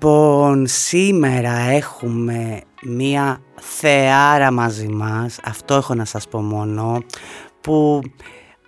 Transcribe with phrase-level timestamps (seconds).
[0.00, 7.02] Λοιπόν, σήμερα έχουμε μία θεάρα μαζί μας, αυτό έχω να σας πω μόνο,
[7.60, 8.00] που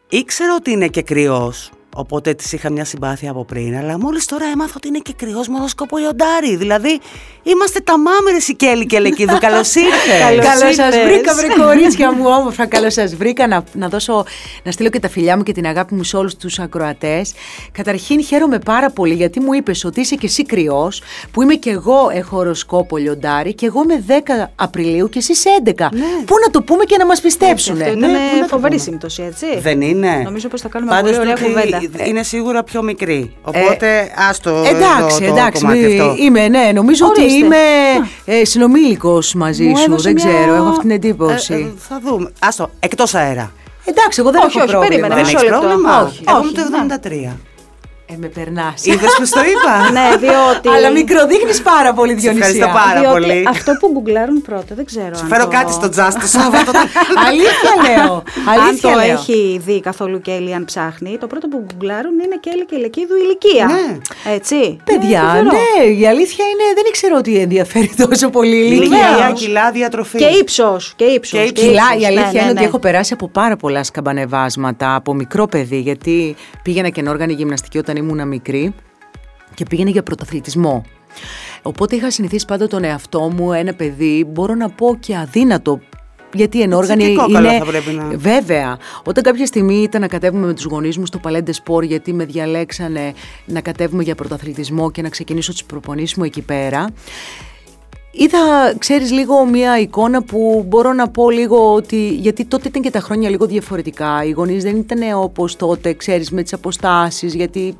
[0.08, 4.46] ήξερα ότι είναι και κρυός, Οπότε της είχα μια συμπάθεια από πριν, αλλά μόλις τώρα
[4.46, 6.56] έμαθα ότι είναι και κρυός μοδοσκόπο λιοντάρι.
[6.56, 7.00] Δηλαδή,
[7.42, 9.38] είμαστε τα μάμερε η Κέλλη και Λεκίδου.
[9.46, 10.44] Καλώς ήρθες.
[10.44, 12.66] Καλώς σα βρήκα, βρε κορίτσια μου, όμορφα.
[12.66, 13.46] Καλώς σας βρήκα.
[13.46, 14.24] Να, να, δώσω,
[14.62, 17.32] να στείλω και τα φιλιά μου και την αγάπη μου σε όλους τους ακροατές.
[17.72, 21.70] Καταρχήν, χαίρομαι πάρα πολύ γιατί μου είπες ότι είσαι και εσύ κρυός, που είμαι και
[21.70, 24.12] εγώ έχω οροσκόπο λιοντάρι και εγώ είμαι 10
[24.54, 25.32] Απριλίου και εσύ
[25.64, 25.72] 11.
[25.92, 26.00] Ναι.
[26.24, 27.80] Πού να το πούμε και να μας πιστέψουν.
[27.80, 28.18] Αυτό είναι ναι,
[28.48, 29.46] φοβερή σύμπτωση, έτσι.
[29.58, 30.20] Δεν είναι.
[30.24, 31.80] Νομίζω πως θα κάνουμε πολύ ωραία κουβέντα.
[31.96, 33.36] Ε, είναι σίγουρα πιο μικρή.
[33.42, 34.50] Οπότε ε, άστο.
[34.50, 35.60] Εντάξει, το, εντάξει.
[35.96, 36.22] Το αυτό.
[36.22, 37.24] Είμαι, ναι, νομίζω Ορίστε.
[37.24, 37.56] ότι είμαι
[38.24, 39.96] ε, συνομήλικος μαζί Μου σου.
[39.96, 40.24] Δεν μια...
[40.24, 41.54] ξέρω, έχω αυτή την εντύπωση.
[41.54, 42.32] Ε, ε, θα δούμε.
[42.38, 43.52] Άστο, εκτός αέρα.
[43.84, 45.06] Εντάξει, εγώ δεν όχι, έχω όχι, πρόβλημα.
[45.06, 46.02] Περίμενε, δεν έχεις πρόβλημα.
[46.02, 47.36] Όχι, εγώ είμαι το 73.
[48.12, 48.86] Ε, με περνάς.
[48.86, 50.68] Είδες που το είπα; ναι, διότι.
[50.76, 52.46] Αλλά μικροδείχνει πάρα πολύ, Διονυσία.
[52.46, 53.44] Ευχαριστώ πάρα διότι πολύ.
[53.48, 55.14] Αυτό που γκουγκλάρουν πρώτα, δεν ξέρω.
[55.14, 55.50] Σου φέρω το...
[55.50, 56.70] κάτι στο τζάστ το Σάββατο.
[57.28, 58.22] Αλήθεια λέω.
[58.52, 59.12] Αλήθεια αν το λέω.
[59.16, 63.66] έχει δει καθόλου Κέλλη, αν ψάχνει, το πρώτο που γκουγκλάρουν είναι Κέλλη και Λεκίδου ηλικία.
[63.66, 63.88] Ναι.
[64.34, 64.80] Έτσι.
[64.84, 69.08] Παιδιά, ναι, ναι, η αλήθεια είναι δεν ήξερα ότι ενδιαφέρει τόσο πολύ η ηλικία.
[69.08, 70.18] Ηλικία, κιλά, διατροφή.
[70.18, 70.92] Και ύψος.
[70.96, 71.40] Και ύψος.
[71.44, 72.66] Και Κιλά, η αλήθεια ναι, ναι, είναι ότι ναι.
[72.66, 77.96] έχω περάσει από πάρα πολλά σκαμπανεβάσματα από μικρό παιδί, γιατί πήγαινα και ενόργανη γυμναστική όταν
[78.00, 78.74] ήμουν μικρή
[79.54, 80.84] και πήγαινε για πρωταθλητισμό.
[81.62, 85.80] Οπότε είχα συνηθίσει πάντα τον εαυτό μου, ένα παιδί, μπορώ να πω και αδύνατο.
[86.34, 87.58] Γιατί ενόργανη και κόκαλο είναι.
[87.58, 88.78] θα πρέπει να- Βέβαια.
[89.04, 92.24] Όταν κάποια στιγμή ήταν να κατέβουμε με τους γονείς μου στο Παλέντε Σπορ, γιατί με
[92.24, 93.12] διαλέξανε
[93.44, 96.86] να κατέβουμε για πρωταθλητισμό και να ξεκινήσω τις προπονήσεις μου εκεί πέρα.
[98.12, 102.90] Είδα, ξέρεις, λίγο μια εικόνα που μπορώ να πω λίγο ότι, γιατί τότε ήταν και
[102.90, 107.76] τα χρόνια λίγο διαφορετικά, οι γονείς δεν ήταν όπως τότε, ξέρεις, με τις αποστάσεις, γιατί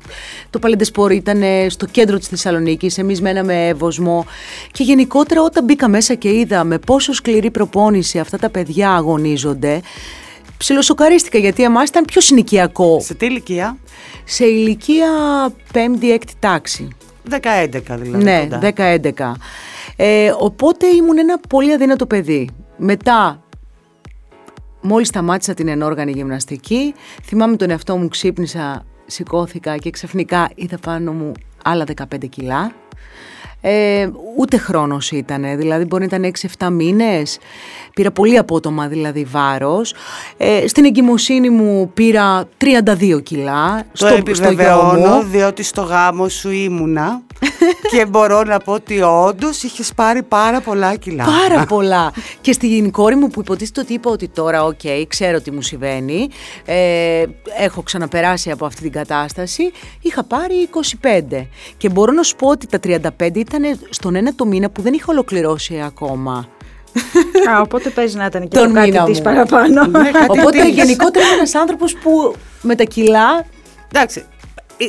[0.49, 4.25] το Παλεντεσπόρ ήταν στο κέντρο της Θεσσαλονίκης, εμείς μέναμε Εύωσμο
[4.71, 9.81] και γενικότερα όταν μπήκα μέσα και είδα με πόσο σκληρή προπόνηση αυτά τα παιδιά αγωνίζονται,
[10.57, 13.77] ψιλοσοκαρίστηκα γιατί εμάς ήταν πιο συνοικιακό, Σε τι ηλικία;
[14.23, 15.09] σε ηλικία
[15.73, 16.87] 5η-6η τάξη.
[17.29, 17.37] 10-11
[17.87, 18.23] δηλαδή.
[18.23, 18.73] Ναι, κοντά.
[18.77, 19.33] 10-11.
[19.95, 22.49] Ε, οπότε ήμουν ένα πολύ αδύνατο παιδί.
[22.77, 23.43] Μετά,
[24.81, 26.93] μόλις σταμάτησα την ενόργανη γυμναστική,
[27.23, 31.31] θυμάμαι τον εαυτό μου, ξύπνησα, σηκώθηκα και ξαφνικά είδα πάνω μου
[31.63, 32.71] άλλα 15 κιλά.
[33.63, 36.31] Ε, ούτε χρόνος ήταν, δηλαδή μπορεί να ήταν
[36.67, 37.39] 6-7 μήνες.
[37.93, 39.93] Πήρα πολύ απότομα δηλαδή βάρος.
[40.37, 43.77] Ε, στην εγκυμοσύνη μου πήρα 32 κιλά.
[43.91, 45.23] Το στο, επιβεβαιώνω στο γιο μου.
[45.23, 47.21] διότι στο γάμο σου ήμουνα
[47.91, 51.23] και μπορώ να πω ότι όντως είχες πάρει πάρα πολλά κιλά.
[51.47, 52.13] Πάρα πολλά.
[52.41, 56.29] και στην κόρη μου που υποτίθεται ότι είπα ότι τώρα, οκ, ξέρω τι μου συμβαίνει,
[56.65, 57.23] ε,
[57.59, 60.69] έχω ξαναπεράσει από αυτή την κατάσταση, είχα πάρει
[61.01, 61.47] 25.
[61.77, 62.79] Και μπορώ να σου πω ότι τα
[63.19, 66.47] 35 ήταν στον ένα το μήνα που δεν είχα ολοκληρώσει ακόμα.
[67.55, 69.23] Α, οπότε παίζει να ήταν και Τον το κάτι μήνα της μου.
[69.23, 69.85] παραπάνω.
[69.85, 70.69] Ναι, κάτι Οπότε αντίστοιχο.
[70.85, 73.45] γενικότερα είμαι ένας άνθρωπος που με τα κιλά
[73.93, 74.23] Εντάξει,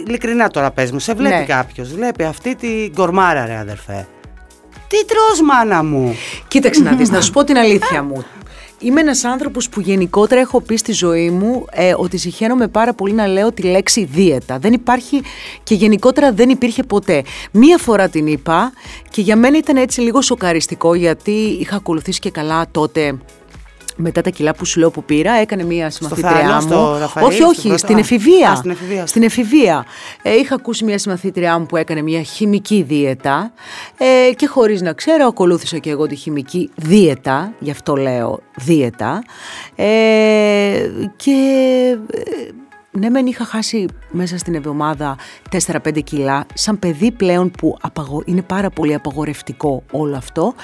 [0.06, 1.44] ειλικρινά τώρα πες μου, σε βλέπει Ναι.
[1.44, 4.06] κάποιος, βλέπει αυτή την κορμάρα ρε αδερφέ.
[4.88, 6.14] Τι τρως μάνα μου.
[6.48, 8.24] Κοίταξε να δεις, να σου πω την αλήθεια μου.
[8.78, 13.12] Είμαι ένας άνθρωπος που γενικότερα έχω πει στη ζωή μου ε, ότι συχαίνομαι πάρα πολύ
[13.12, 14.58] να λέω τη λέξη δίαιτα.
[14.58, 15.22] Δεν υπάρχει
[15.62, 17.22] και γενικότερα δεν υπήρχε ποτέ.
[17.52, 18.72] Μία φορά την είπα
[19.10, 21.30] και για μένα ήταν έτσι λίγο σοκαριστικό γιατί
[21.60, 23.18] είχα ακολουθήσει και καλά τότε
[23.96, 26.60] μετά τα κιλά που σου λέω που πήρα, έκανε μία συμμαθήτριά Θάλο, μου.
[26.60, 28.50] στο Ραφαήλ, όχι, στο όχι, πρώτο; στην Α, εφηβεία.
[28.50, 29.06] α, στην εφηβεία.
[29.06, 29.84] Στην εφηβεία.
[30.22, 33.52] Ε, είχα ακούσει μία συμμαθήτριά μου που έκανε μία χημική δίαιτα
[33.98, 39.22] ε, και χωρίς να ξέρω ακολούθησα και εγώ τη χημική δίαιτα, γι' αυτό λέω δίαιτα.
[39.74, 39.84] Ε,
[41.16, 41.32] και
[42.10, 42.20] ε,
[42.98, 45.16] ναι, μεν είχα χάσει μέσα στην εβδομάδα
[45.66, 48.22] 4-5 κιλά, σαν παιδί πλέον που απαγο...
[48.24, 50.54] είναι πάρα πολύ απαγορευτικό όλο αυτό.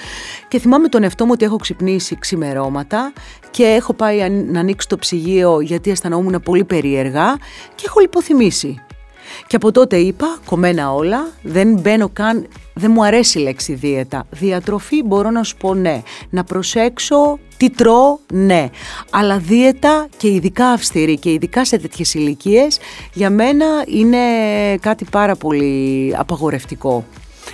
[0.48, 3.12] Και θυμάμαι τον εαυτό μου ότι έχω ξυπνήσει ξημερώματα
[3.50, 7.36] και έχω πάει αν- να ανοίξω το ψυγείο γιατί αισθανόμουν πολύ περίεργα
[7.74, 8.82] και έχω λιποθυμήσει.
[9.46, 14.26] Και από τότε είπα, κομμένα όλα, δεν μπαίνω καν, δεν μου αρέσει η λέξη δίαιτα.
[14.30, 16.02] Διατροφή μπορώ να σου πω ναι.
[16.30, 18.68] Να προσέξω τι τρώω, ναι.
[19.10, 22.78] Αλλά δίαιτα και ειδικά αυστηρή και ειδικά σε τέτοιες ηλικίες
[23.12, 24.18] για μένα είναι
[24.80, 27.04] κάτι πάρα πολύ απαγορευτικό.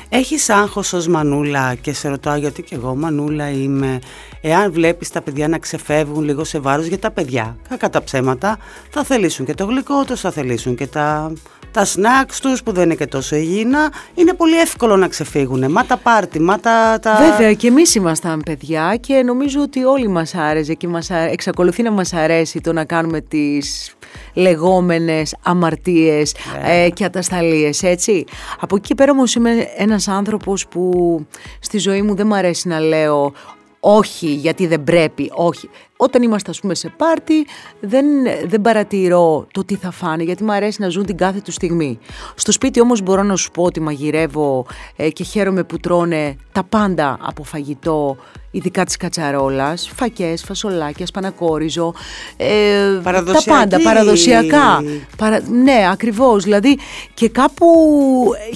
[0.08, 3.98] Έχεις άγχος ως μανούλα; Και σε ρωτάω γιατί και εγώ μανούλα είμαι.
[4.40, 8.58] Εάν βλέπεις τα παιδιά να ξεφεύγουν λίγο σε βάρος για τα παιδιά, κακά τα ψέματα,
[8.90, 11.32] θα θελήσουν και το γλυκό τους, θα θελήσουν και τα,
[11.74, 13.92] τα snacks τους που δεν είναι και τόσο υγιεινά.
[14.14, 15.70] Είναι πολύ εύκολο να ξεφύγουν.
[15.70, 16.98] Μα τα πάρτι, μα τα...
[17.02, 17.16] τα...
[17.30, 21.82] Βέβαια και εμείς ήμασταν παιδιά και νομίζω ότι όλοι μας άρεσε και μας α- εξακολουθεί
[21.82, 23.94] να μας αρέσει το να κάνουμε τις
[24.34, 26.84] λεγόμενες αμαρτίες Ναι.
[26.84, 28.24] ε, και ατασταλίες, έτσι.
[28.60, 31.18] Από εκεί και πέρα όμως είμαι ένας άνθρωπος που
[31.60, 33.32] στη ζωή μου δεν μου αρέσει να λέω
[33.80, 35.70] όχι γιατί δεν πρέπει, όχι.
[35.96, 37.46] Όταν είμαστε ας πούμε σε πάρτι
[37.80, 38.06] δεν,
[38.46, 41.98] δεν παρατηρώ το τι θα φάνε γιατί μου αρέσει να ζουν την κάθε τους στιγμή.
[42.34, 46.64] Στο σπίτι όμως μπορώ να σου πω ότι μαγειρεύω ε, και χαίρομαι που τρώνε τα
[46.64, 48.16] πάντα από φαγητό
[48.54, 51.94] ειδικά της κατσαρόλας, φακές, φασολάκια, σπανακόριζο,
[52.36, 53.48] ε, τα Παραδοσιακή.
[53.48, 54.82] πάντα, παραδοσιακά.
[55.16, 55.40] Παρα...
[55.50, 56.44] Ναι, ακριβώς.
[56.44, 56.78] Δηλαδή
[57.14, 57.66] και κάπου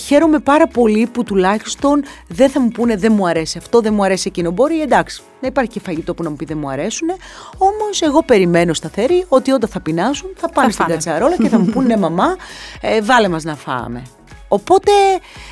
[0.07, 4.05] χαίρομαι πάρα πολύ που τουλάχιστον δεν θα μου πούνε δεν μου αρέσει αυτό, δεν μου
[4.05, 4.51] αρέσει εκείνο.
[4.51, 7.09] Μπορεί εντάξει να υπάρχει και φαγητό που να μου πει δεν μου αρέσουν,
[7.59, 10.95] όμως εγώ περιμένω σταθερή ότι όταν θα πεινάσουν θα πάνε στην φάνε.
[10.95, 12.37] κατσαρόλα και θα μου πούνε μαμά
[12.81, 14.03] ε, βάλε μας να φάμε.
[14.49, 14.91] Οπότε,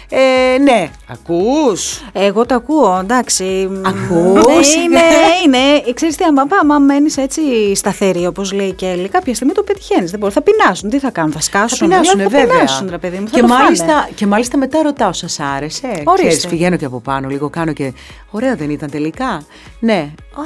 [0.09, 3.69] ε, ναι, Ακούς; Εγώ το ακούω, εντάξει.
[3.87, 5.01] Ακούς; Ε, Είναι,
[5.45, 5.93] είναι.
[5.95, 10.11] Ξέρεις τι, άμα, άμα μένεις έτσι σταθερή, όπως λέει η Κέλλη, κάποια στιγμή το πετυχαίνεις.
[10.11, 10.33] Δεν μπορεί.
[10.33, 10.91] Θα πεινάσουν.
[10.91, 11.89] Τι θα κάνουν, θα θα σκάσουν.
[11.89, 12.47] πεινάσουν, θα βέβαια.
[12.47, 13.29] πεινάσουν, ρε παιδί μου.
[13.29, 14.09] θα και, το μάλιστα, φάνε.
[14.15, 16.27] και μάλιστα μετά ρωτάω, σας άρεσε; Ορίστε.
[16.29, 17.93] Ξέρεις, πηγαίνω και από πάνω λίγο, κάνω και
[18.31, 19.43] ωραία δεν ήταν τελικά;
[19.81, 20.43] Ναι, Α,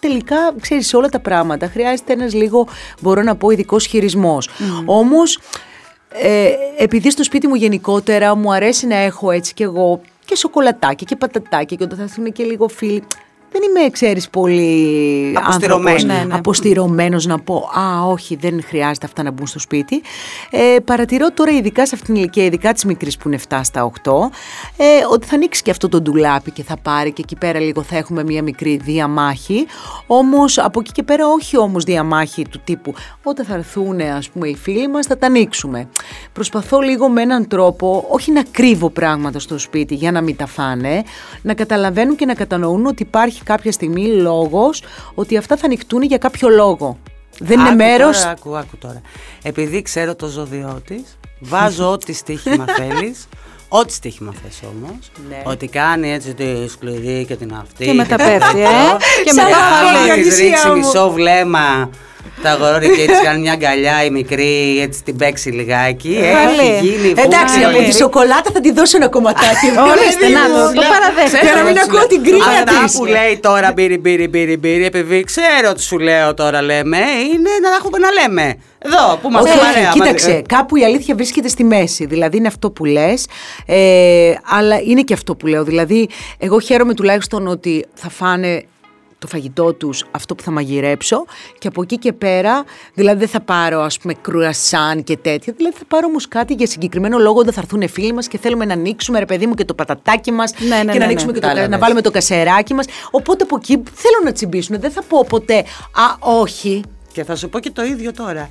[0.00, 2.66] τελικά, ξέρεις, σε όλα τα πράγματα χρειάζεται ένας λίγο,
[3.00, 4.48] μπορώ να πω, ειδικός χειρισμός.
[4.84, 5.38] Όμως,
[6.22, 11.06] ε, επειδή στο σπίτι μου γενικότερα μου αρέσει να έχω έτσι και εγώ και σοκολατάκια
[11.06, 13.02] και πατατάκια και όταν θα έρθουν και λίγο φίλοι.
[13.56, 15.90] Δεν είμαι, ξέρεις, πολύ Αποστηρωμένη.
[15.90, 16.34] άνθρωπος, Ναι, ναι.
[16.34, 20.02] αποστηρωμένος να πω «Α, όχι, δεν χρειάζεται αυτά να μπουν στο σπίτι».
[20.50, 23.84] Ε, παρατηρώ τώρα, ειδικά σε αυτήν την ηλικία, ειδικά της μικρής που είναι 7 στα
[23.84, 24.30] 8,
[24.76, 27.82] ε, ότι θα ανοίξει και αυτό το ντουλάπι και θα πάρει και εκεί πέρα λίγο
[27.82, 29.66] θα έχουμε μία μικρή διαμάχη.
[30.06, 34.48] Όμως, από εκεί και πέρα όχι όμως διαμάχη του τύπου όταν θα έρθουν ας πούμε
[34.48, 35.88] οι φίλοι μας θα τα ανοίξουμε.
[36.32, 40.46] Προσπαθώ λίγο με έναν τρόπο, όχι να κρύβω πράγματα στο σπίτι για να μην τα
[40.46, 41.02] φάνε,
[41.42, 44.82] να καταλαβαίνουν και να κατανοούν ότι υπάρχει κάποια στιγμή λόγος
[45.14, 46.98] ότι αυτά θα ανοιχτούν για κάποιο λόγο.
[47.38, 48.18] Δεν είναι Άκου μέρος...
[48.18, 49.00] Τώρα, άκου, άκου τώρα.
[49.42, 53.28] Επειδή ξέρω το ζώδιό της, βάζω ό,τι στοίχημα θέλεις.
[53.68, 55.10] Ό,τι στοίχημα θες όμως.
[55.28, 55.42] Ναι.
[55.44, 57.84] Ότι κάνει έτσι τη σκληρή και την αυτή.
[57.84, 58.66] Και μετά πέφτει, ε.
[59.24, 60.10] Και Σαν μετά να χαλάει.
[60.10, 60.28] φύγει.
[60.28, 60.76] Της ρίξει μου.
[60.76, 61.90] μισό βλέμμα
[62.42, 66.14] τα αγόρια και έτσι κάνει μια αγκαλιά η μικρή, έτσι την παίξει λιγάκι.
[66.20, 66.70] Καλή.
[66.70, 67.64] Έχει γίνει Εντάξει, φούλη.
[67.64, 69.66] από τη σοκολάτα θα τη δώσω ένα κομματάκι.
[69.90, 71.42] Ορίστε, να το, το Ξέρω, παραδέχτηκα.
[71.44, 72.92] Για να μην ακούω την κρίνια Αυτά της.
[72.96, 76.98] που λέει τώρα μπύρι μπύρι μπύρι μπύρι επειδή ξέρω ότι σου λέω τώρα λέμε
[77.32, 78.56] είναι να έχουμε να λέμε.
[78.86, 79.90] Εδώ που είμαστε Όχι, όχι, παρέα.
[79.92, 82.06] κοίταξε, κάπου η αλήθεια βρίσκεται στη μέση.
[82.06, 83.26] Δηλαδή είναι αυτό που λες,
[83.66, 85.64] ε, αλλά είναι και αυτό που λέω.
[85.64, 88.64] Δηλαδή, εγώ χαίρομαι τουλάχιστον ότι θα φάνε
[89.24, 91.24] το φαγητό τους αυτό που θα μαγειρέψω
[91.58, 95.76] και από εκεί και πέρα, δηλαδή δεν θα πάρω ας πούμε κρουασάν και τέτοια, δηλαδή
[95.76, 98.72] θα πάρω όμως κάτι για συγκεκριμένο λόγο όταν θα έρθουν φίλοι μας και θέλουμε να
[98.72, 101.04] ανοίξουμε ρε παιδί μου και το πατατάκι μας Ναι, ναι, και ναι, να ναι.
[101.04, 101.70] ανοίξουμε και το, Κατάλαβες.
[101.70, 105.58] να βάλουμε το κασεράκι μας, οπότε από εκεί θέλω να τσιμπήσουν, δεν θα πω ποτέ
[105.92, 106.82] «Α, όχι».
[107.12, 108.50] Και θα σου πω και το ίδιο τώρα.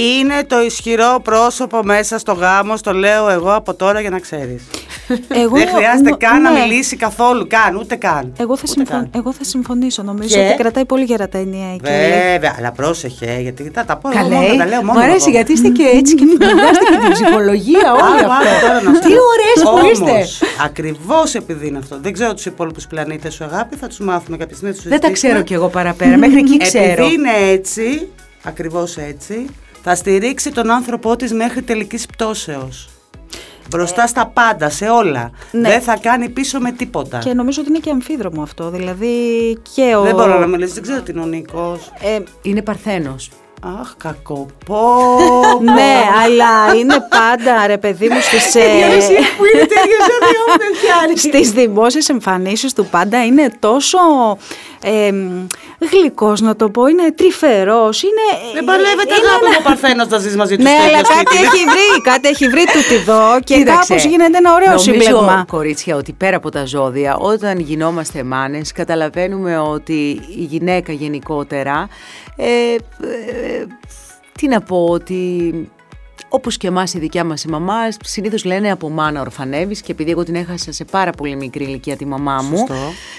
[0.00, 4.62] Είναι το ισχυρό πρόσωπο μέσα στο γάμο, στο λέω εγώ από τώρα για να ξέρεις.
[5.42, 6.60] Εγώ, Δεν χρειάζεται νο- καν να ναι.
[6.60, 8.32] μιλήσει καθόλου, καν, ούτε καν.
[8.38, 8.96] Εγώ θα, Ούτε συμφων...
[8.96, 9.10] καν.
[9.14, 10.02] εγώ θα συμφωνήσω.
[10.02, 12.12] Νομίζω Και; ότι κρατάει πολύ γερά ενία η Κέλλη.
[12.32, 15.04] Βέβαια, αλλά πρόσεχε, γιατί θα τα πω εγώ Καλέ, μόνο, θα τα λέω μόνο μου
[15.04, 15.30] αρέσει εγώ.
[15.30, 18.88] γιατί είστε και έτσι και φαντάζεστε και την ψυχολογία όλη Άκου, άκου τώρα αυτό.
[18.90, 19.20] να σου Τι πω.
[19.34, 20.46] ωραίες που Όμως, είστε.
[20.64, 21.98] Ακριβώς επειδή είναι αυτό.
[22.02, 24.74] Δεν ξέρω τους υπόλοιπους πλανήτες σου αγάπη, θα τους μάθουμε κάποια στιγμή.
[24.74, 25.32] να τους Δεν τα συζητήσουμε.
[25.32, 26.84] ξέρω κι εγώ παραπέρα, μέχρι εκεί ξέρω.
[26.92, 28.08] Επειδή είναι έτσι,
[28.42, 29.46] ακριβώς έτσι,
[29.88, 32.88] θα στηρίξει τον άνθρωπό της μέχρι τελικής πτώσεως.
[33.70, 35.30] Μπροστά στα πάντα, σε όλα.
[35.50, 35.68] Ναι.
[35.68, 37.18] Δεν θα κάνει πίσω με τίποτα.
[37.18, 38.70] Και νομίζω ότι είναι και αμφίδρομο αυτό.
[38.70, 39.16] Δηλαδή
[39.74, 40.02] και ο.
[40.02, 41.92] Δεν μπορώ να μιλήσω, δεν ξέρω τι είναι ο Νίκος.
[42.00, 43.30] Ε, Είναι παρθένος.
[43.80, 45.18] Αχ, κακοπό.
[45.62, 48.60] ναι, αλλά είναι πάντα ρε παιδί μου στις, ε,
[49.36, 51.18] που είναι τέτοιος ζώδιο μου δεν πιάνει.
[51.18, 53.98] στις δημόσιες εμφανίσεις του πάντα είναι τόσο
[54.82, 55.10] ε,
[55.90, 58.24] γλυκός να το πω, είναι τρυφερός, είναι...
[58.54, 60.96] Δεν παλεύεται είναι αγάπη ένα- μου ο Παρθένος να ζεις μαζί τους Ναι, στο ίδιο
[60.96, 61.42] αλλά κάτι σπίτι.
[61.46, 65.44] έχει βρει, κάτι έχει βρει τούτη εδώ και Κοίταξε, κάπως γίνεται ένα ωραίο νομίζω, σύμπλεγμα.
[65.48, 71.88] κορίτσια, ότι πέρα από τα ζώδια, όταν γινόμαστε μάνες, καταλαβαίνουμε ότι η γυναίκα γενικότερα,
[72.36, 73.64] ε, ε,
[74.38, 75.14] τι να πω, ότι
[76.36, 77.74] όπως και εμάς η δικιά μας η μαμά,
[78.04, 81.96] συνήθως λένε από μάνα ορφανεύεις και επειδή εγώ την έχασα σε πάρα πολύ μικρή ηλικία
[81.96, 82.74] τη μαμά μου, Σωστό.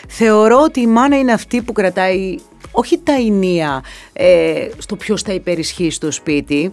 [0.08, 2.38] θεωρώ ότι η μάνα είναι αυτή που κρατάει
[2.72, 3.84] όχι τα ενία
[4.14, 6.72] ε, στο ποιος θα υπερισχύει στο σπίτι,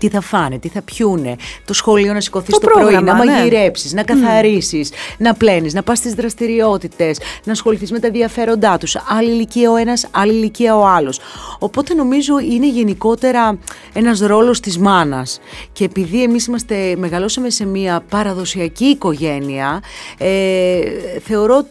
[0.00, 3.24] τι θα φάνε, τι θα πιούνε, το σχολείο να σηκωθείς Το το πρωί, πρόγραμμα, να
[3.24, 3.32] ναι.
[3.32, 8.96] μαγειρέψεις, να καθαρίσεις, να πλένεις, να πας στις δραστηριότητες, να ασχοληθείς με τα ενδιαφέροντά τους.
[9.08, 11.20] Άλλη ηλικία ο ένας, άλλη ηλικία ο άλλος.
[11.58, 13.58] Οπότε νομίζω είναι γενικότερα
[13.92, 15.40] ένας ρόλος της μάνας.
[15.72, 19.82] Και επειδή εμείς είμαστε, μεγαλώσαμε σε μια παραδοσιακή οικογένεια,
[20.18, 20.80] ε,
[21.22, 21.66] θεωρώ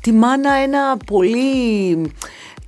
[0.00, 2.12] τη μάνα ένα πολύ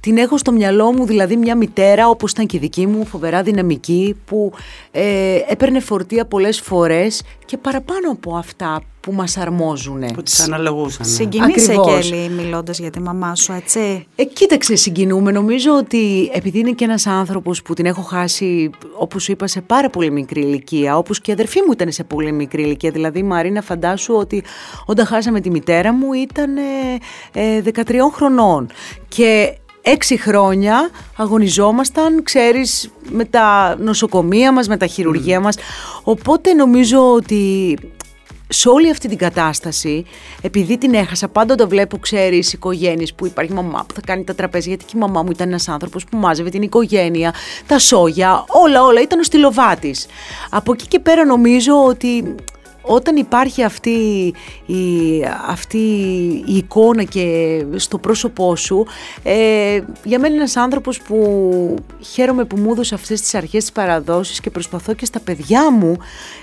[0.01, 3.43] την έχω στο μυαλό μου δηλαδή μια μητέρα όπως ήταν και η δική μου φοβερά
[3.43, 4.53] δυναμική που
[4.91, 10.05] ε, έπαιρνε φορτία πολλές φορές και παραπάνω από αυτά που μας αρμόζουν.
[10.15, 11.07] Που τις αναλογούσαν.
[11.07, 11.13] ναι.
[11.13, 12.09] Συγκινήσε Ακριβώς.
[12.09, 15.31] Κέλλη μιλώντας για τη μαμά σου, έτσι; Ε, κοίταξε, συγκινούμε.
[15.33, 19.61] Νομίζω ότι επειδή είναι και ένας άνθρωπος που την έχω χάσει, όπως σου είπα, σε
[19.61, 22.91] πάρα πολύ μικρή ηλικία, όπως και η αδερφή μου ήταν σε πολύ μικρή ηλικία.
[22.91, 24.45] Δηλαδή, Μαρίνα, φαντάσου ότι
[24.87, 28.71] όταν χάσαμε τη μητέρα μου ήταν ε, ε, 13 χρονών.
[29.09, 29.59] Και
[29.91, 35.57] έξι χρόνια αγωνιζόμασταν, ξέρεις, με τα νοσοκομεία μας, με τα χειρουργεία μας.
[36.03, 37.77] Οπότε νομίζω ότι
[38.49, 40.05] σε όλη αυτή την κατάσταση,
[40.43, 44.35] επειδή την έχασα, πάντα όταν βλέπω, ξέρεις, οικογένειες που υπάρχει μαμά που θα κάνει τα
[44.35, 47.35] τραπέζια, γιατί και η μαμά μου ήταν ένας άνθρωπος που μάζευε την οικογένεια,
[47.67, 49.01] τα σόγια, όλα, όλα.
[49.01, 50.07] Ήταν ο στυλοβάτης.
[50.51, 52.35] Από εκεί και πέρα νομίζω ότι
[52.91, 53.91] όταν υπάρχει αυτή
[54.67, 54.77] η,
[55.49, 55.79] αυτή
[56.47, 57.25] η εικόνα και
[57.77, 58.87] στο πρόσωπό σου,
[59.23, 59.35] ε,
[60.05, 61.75] για μένα είναι ένας άνθρωπος που
[62.13, 65.97] χαίρομαι που μου έδωσε αυτές τις αρχές της παραδόσεις και προσπαθώ και στα παιδιά μου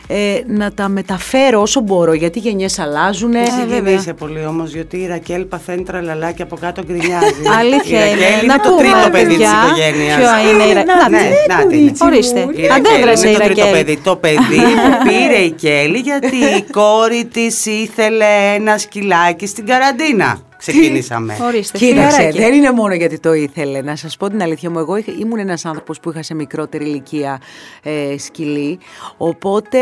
[0.08, 3.34] ε, να τα μεταφέρω όσο μπορώ, γιατί οι γενιές αλλάζουν.
[3.34, 3.82] Εσύ βέβαια.
[3.82, 7.34] δεν είσαι πολύ όμως, γιατί η Ρακέλ παθαίνει τραλαλά και από κάτω γκρινιάζει.
[7.60, 8.20] Αλήθεια η είναι.
[8.22, 10.16] Ρακέλ είναι Να το πούμε, τρίτο παιδί της παιδιά, οικογένειας.
[10.18, 11.96] ποιο είναι η Ρα- Να, ναι, τι, να την.
[12.02, 12.40] Ορίστε.
[12.56, 13.84] Η Ρακέλ Αντέδρασε η είναι το τρίτο Ρακέλ.
[13.86, 13.98] παιδί.
[14.04, 20.40] Το παιδί που πήρε η Κέλλη γιατί η κόρη της ήθελε ένα σκυλάκι στην καραντίνα.
[20.72, 21.38] Ξεκινήσαμε.
[21.42, 21.78] Ορίστε.
[21.78, 22.38] Κοίταξε, φιλαράκι.
[22.38, 23.82] δεν είναι μόνο γιατί το ήθελε.
[23.82, 26.84] Να σας πω την αλήθεια μου, εγώ είχα- ήμουν ένας άνθρωπος που είχα σε μικρότερη
[26.86, 27.42] ηλικία
[27.84, 28.80] ε, σκυλί,
[29.18, 29.80] οπότε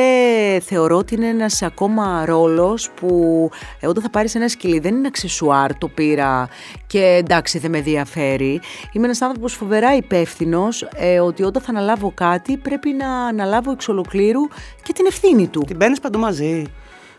[0.66, 3.50] θεωρώ ότι είναι ένας ακόμα ρόλος που
[3.80, 6.48] ε, όταν θα πάρεις ένα σκυλί δεν είναι αξεσουάρ, το πήρα
[6.88, 8.62] και εντάξει δεν με ενδιαφέρει.
[8.92, 13.88] Είμαι ένας άνθρωπος φοβερά υπεύθυνος ε, ότι όταν θα αναλάβω κάτι πρέπει να αναλάβω εξ
[13.88, 14.42] ολοκλήρου
[14.84, 15.64] και την ευθύνη του.
[15.68, 16.64] Την παίρνεις παντού μαζί.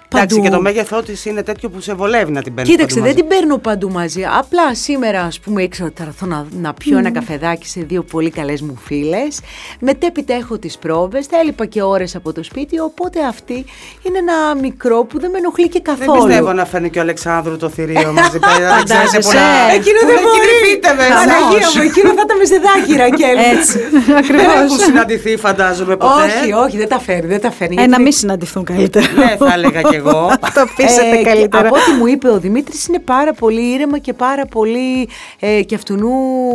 [0.08, 0.48] Εντάξει, Παντού.
[0.48, 2.72] και το μέγεθό της είναι τέτοιο που σε βολεύει να την παίρνεις.
[2.74, 4.22] Κοίταξε, δεν την παίρνω παντού μαζί.
[4.38, 8.02] Απλά σήμερα, ας πούμε, ήξερα ότι θα έρθω να, να πιω ένα καφεδάκι σε δύο
[8.02, 9.40] πολύ καλές μου φίλες.
[9.80, 12.78] Μετέπειτα έχω τις πρόβες, θα έλειπα και ώρες από το σπίτι.
[12.78, 13.64] Οπότε αυτή
[14.02, 16.24] είναι ένα μικρό που δεν με ενοχλεί και Δεν καθόλου.
[16.26, 18.74] πιστεύω να φέρνει και ο Αλεξάνδρου το θηρίο μαζί πέρα.
[18.74, 19.28] Δεν ξέρετε Φαντάζεσαι.
[19.28, 19.72] πολλά.
[19.78, 20.38] Εκείνο Που δεν εκεί μπορεί.
[20.46, 21.14] κρυφτείτε μέσα.
[21.14, 23.36] Παναγία μου, εκείνο θα ήταν με σεδάκι, Ρακέλ.
[23.56, 23.78] Έτσι.
[24.06, 24.42] Δεν Ακριβώ.
[24.64, 26.22] έχουν συναντηθεί, φαντάζομαι ποτέ.
[26.40, 27.74] Όχι, όχι, δεν τα φέρνει, δεν τα φέρνει.
[27.74, 29.06] Ε, γιατί να είναι- μην συναντηθούν καλύτερα.
[29.16, 30.03] Ναι, θα έλεγα κι εγώ.
[30.54, 31.66] Το αφήσετε Ε, και καλύτερα.
[31.68, 35.08] Από ό,τι μου είπε ο Δημήτρης, είναι πάρα πολύ ήρεμα και πάρα πολύ
[35.40, 35.94] ε, και αυτού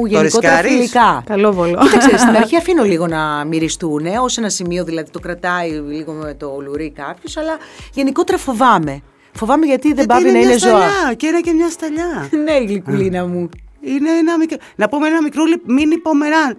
[0.07, 1.23] γενικότερα ρισκάρεις; φιλικά.
[1.25, 1.79] Καλό βολό.
[1.81, 6.33] Κοίταξε, στην αρχή αφήνω λίγο να μυριστούν, ως ένα σημείο δηλαδή το κρατάει λίγο με
[6.33, 7.57] το λουρί κάποιος, αλλά
[7.93, 9.01] γενικότερα φοβάμαι.
[9.33, 10.69] Φοβάμαι γιατί δεν Γιατί πάβει να μια είναι ζωά.
[10.69, 12.29] σταλιά, Και είναι και μια σταλιά.
[12.45, 13.49] Ναι, η γλυκουλίνα μου.
[13.81, 14.57] Είναι ένα μικρό.
[14.75, 15.95] Να πούμε ένα μικρό μίνι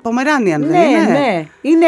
[0.03, 1.47] πομεράνιαν, δεν ναι, είναι; ναι.
[1.61, 1.87] Είναι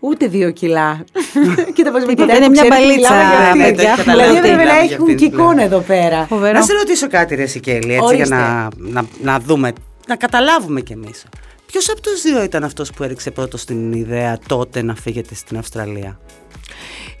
[0.00, 1.04] ούτε δύο κιλά.
[1.74, 4.04] Κοίτα πώς με Τίποτα, κοιτάει, είναι που μια ξέρει τι μπαλίτσα, μιλάμε για παιδιά, αυτή.
[4.04, 5.42] καταλαβαίνω Δηλαδή τι έπρεπε να μιλάμε για έχουν αυτήν, και ναι.
[5.42, 6.26] εικόνα εδώ πέρα.
[6.26, 6.58] Φοβερό.
[6.58, 8.24] Να σε ρωτήσω κάτι, Ρε Σικέλη, έτσι Ορίστε.
[8.24, 8.68] για να,
[9.02, 9.72] να, να δούμε,
[10.06, 11.24] να καταλάβουμε κι εμείς.
[11.66, 15.58] Ποιος από τους δύο ήταν αυτός που έριξε πρώτο την ιδέα τότε να φύγετε στην
[15.58, 16.18] Αυστραλία;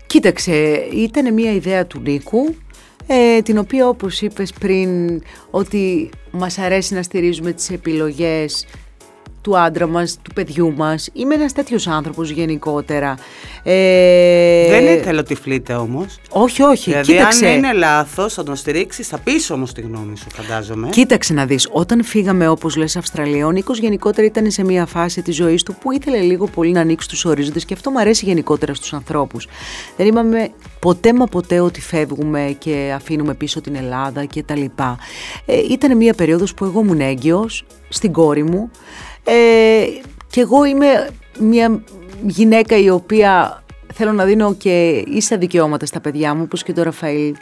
[0.06, 2.54] Κοίταξε, ήταν μια ιδέα του Νίκου,
[3.12, 8.66] ε, την οποία όπως είπες πριν, ότι μας αρέσει να στηρίζουμε τις επιλογές
[9.42, 11.08] του άντρα μας, του παιδιού μας.
[11.12, 13.14] Είμαι ένας τέτοιος άνθρωπος γενικότερα.
[13.62, 16.18] Ε, Δεν ήθελε ότι φλείτε όμως.
[16.30, 16.90] Όχι, όχι.
[16.90, 17.46] Δηλαδή Κοίταξε.
[17.46, 20.88] αν είναι λάθος θα τον στηρίξεις, θα πεις όμως τη γνώμη σου φαντάζομαι.
[20.88, 25.22] Κοίταξε να δεις, όταν φύγαμε όπως λες Αυστραλία, ο Νίκος γενικότερα ήταν σε μια φάση
[25.22, 28.24] της ζωής του που ήθελε λίγο πολύ να ανοίξει τους ορίζοντες και αυτό μου αρέσει
[28.24, 29.48] γενικότερα στους ανθρώπους.
[29.96, 34.98] Δεν είπαμε ποτέ μα ποτέ ότι φεύγουμε και αφήνουμε πίσω την Ελλάδα και τα λοιπά.
[35.46, 38.70] Ε, ήταν μια περίοδος που εγώ ήμουν έγκυος στην κόρη μου
[39.24, 39.84] ε,
[40.30, 41.08] και εγώ είμαι
[41.38, 41.82] μια
[42.26, 43.62] γυναίκα η οποία
[43.94, 47.34] θέλω να δίνω και ίσα δικαιώματα στα παιδιά μου, όπως και το Ραφαήλ.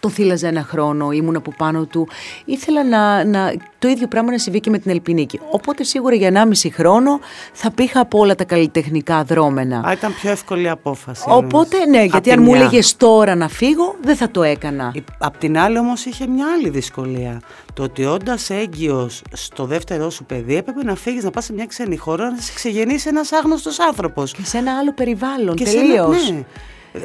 [0.00, 2.08] Τον θύλαζα ένα χρόνο, ήμουν από πάνω του.
[2.44, 5.40] Ήθελα να, να, το ίδιο πράγμα να συμβεί και με την Ελπινίκη.
[5.50, 7.20] Οπότε σίγουρα για 1,5 χρόνο
[7.52, 9.82] θα πήγα από όλα τα καλλιτεχνικά δρόμενα.
[9.88, 11.24] Α, ήταν πιο εύκολη απόφαση.
[11.28, 12.60] Οπότε ναι, Απ' γιατί τη αν μου μια.
[12.60, 14.92] έλεγες τώρα να φύγω, δεν θα το έκανα.
[14.94, 17.40] Η- Απ' την άλλη όμως είχε μια άλλη δυσκολία.
[17.74, 21.66] Το ότι όντας έγκυος στο δεύτερό σου παιδί έπρεπε να φύγεις να πας σε μια
[21.66, 24.32] ξένη χώρα να σε ξεγεννήσει ένας άγνωστος άνθρωπος.
[24.32, 26.30] Και σε ένα άλλο περιβάλλον, Και σε ένα- τελείως.
[26.30, 26.44] ναι.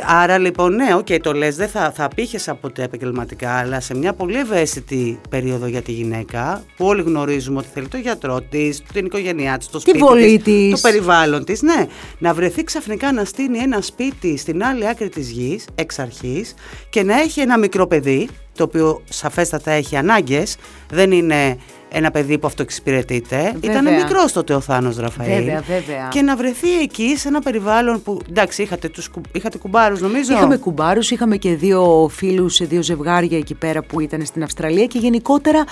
[0.05, 3.95] Άρα λοιπόν, ναι, οκ, το λες, δεν θα, θα απείχες από τα επαγγελματικά, αλλά σε
[3.95, 8.83] μια πολύ ευαίσθητη περίοδο για τη γυναίκα, που όλοι γνωρίζουμε ότι θέλει το γιατρό της,
[8.93, 10.81] την οικογένειά της, το σπίτι βολή της, της.
[10.81, 11.87] το περιβάλλον της, ναι.
[12.17, 16.53] Να βρεθεί ξαφνικά να στήνει ένα σπίτι στην άλλη άκρη της γης, εξ αρχής,
[16.89, 20.55] και να έχει ένα μικρό παιδί, το οποίο σαφέστατα έχει ανάγκες,
[20.89, 21.57] δεν είναι
[21.95, 23.51] ένα παιδί που αυτοεξυπηρετείται.
[23.53, 23.71] Βέβαια.
[23.71, 25.43] Ήταν μικρός τότε ο Θάνος Ραφαήλ.
[25.43, 26.07] Βέβαια, βέβαια.
[26.11, 28.19] Και να βρεθεί εκεί σε ένα περιβάλλον που.
[28.29, 30.33] Εντάξει, είχατε, τους, κου- είχατε κουμπάρους, νομίζω.
[30.33, 34.97] Είχαμε κουμπάρους, είχαμε και δύο φίλους, δύο ζευγάρια εκεί πέρα που ήταν στην Αυστραλία και
[34.99, 35.63] γενικότερα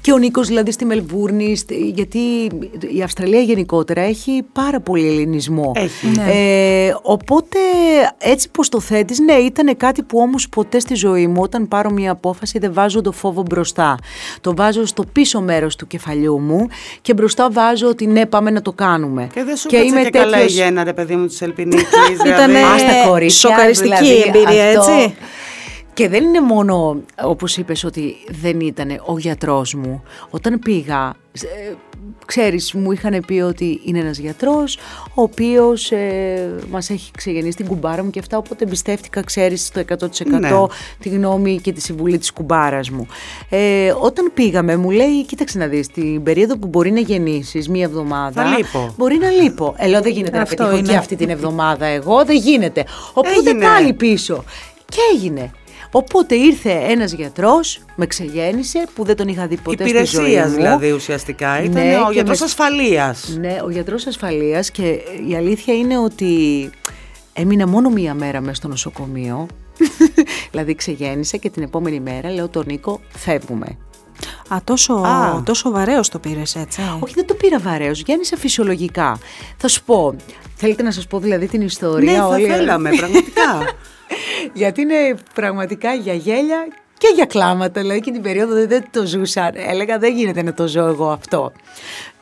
[0.00, 2.18] και ο Νίκος δηλαδή στη Μελβούρνη, στη- γιατί
[2.94, 5.72] η Αυστραλία γενικότερα έχει πάρα πολύ ελληνισμό.
[5.74, 6.06] Έχει.
[6.06, 6.30] Ναι.
[6.32, 7.58] Ε, οπότε
[8.18, 11.90] έτσι πως το θέτεις, ναι ήταν κάτι που όμως ποτέ στη ζωή μου όταν πάρω
[11.90, 13.96] μια απόφαση δεν βάζω το φόβο μπροστά.
[14.40, 15.40] Το βάζω στο πίσω
[15.70, 16.68] μέρος του κεφαλιού μου
[17.02, 19.28] και μπροστά βάζω ότι ναι πάμε να το κάνουμε.
[19.34, 21.88] Και δεν σου κάτσε και καλά η τέτοιος- γέννα, ρε παιδί μου, της Ελπινίκης.
[22.26, 22.74] Ήτανε- δηλαδή.
[22.74, 25.14] Άστα κορίτσια, σοκαριστική δηλαδή, εμπειρία, αυτό- έτσι;
[26.00, 30.02] Και δεν είναι μόνο, όπως είπες, ότι δεν ήταν ο γιατρός μου.
[30.30, 31.72] Όταν πήγα, ε,
[32.26, 34.78] ξέρεις, μου είχαν πει ότι είναι ένας γιατρός,
[35.14, 39.80] ο οποίος ε, μας έχει ξεγεννήσει την κουμπάρα μου και αυτά, οπότε εμπιστεύτηκα, ξέρεις, στο
[39.80, 40.48] 100% Ναι.
[40.98, 43.06] τη γνώμη και τη συμβουλή της κουμπάρας μου.
[43.48, 47.84] Ε, όταν πήγαμε, μου λέει, κοίταξε να δεις, την περίοδο που μπορεί να γεννήσεις, μία
[47.84, 48.94] εβδομάδα, Θα λείπω.
[48.96, 49.74] μπορεί να λείπω.
[49.78, 50.88] Ε, λέω, δεν γίνεται να Αυτό πετύχω είναι.
[50.88, 52.84] και αυτή την εβδομάδα εγώ, δεν γίνεται.
[53.12, 53.64] Οπότε Έγινε.
[53.64, 54.44] πάλι πίσω.
[54.88, 55.50] Και έγινε.
[55.92, 60.48] Οπότε ήρθε ένας γιατρός, με ξεγέννησε, που δεν τον είχα δει ποτέ στη ζωή Υπηρεσίας
[60.50, 60.54] μου.
[60.56, 61.62] δηλαδή ουσιαστικά.
[61.62, 63.36] Ήταν Ναι, ο και γιατρός με- ασφαλείας.
[63.40, 66.70] Ναι, ο γιατρός ασφαλείας και η αλήθεια είναι ότι
[67.32, 69.46] έμεινα μόνο μία μέρα μέσα στο νοσοκομείο.
[70.50, 73.66] δηλαδή ξεγέννησε και την επόμενη μέρα λέω τον Νίκο φεύγουμε.
[74.48, 75.42] Α, τόσο, Α.
[75.44, 76.80] τόσο βαρέως το πήρες έτσι.
[77.00, 78.00] Όχι, δεν το πήρα βαρέως.
[78.06, 79.18] Γέννησα φυσιολογικά.
[79.56, 80.14] Θα σου πω.
[80.54, 83.42] Θέλετε να σας πω δηλαδή την ιστορία Ναι, θα όλη; θέλαμε, πραγματικά.
[84.52, 87.80] Γιατί είναι πραγματικά για γέλια και για κλάματα.
[87.80, 89.50] Δηλαδή και την περίοδο δεν, δεν το ζούσα.
[89.54, 91.52] Έλεγα δεν γίνεται να το ζω εγώ αυτό.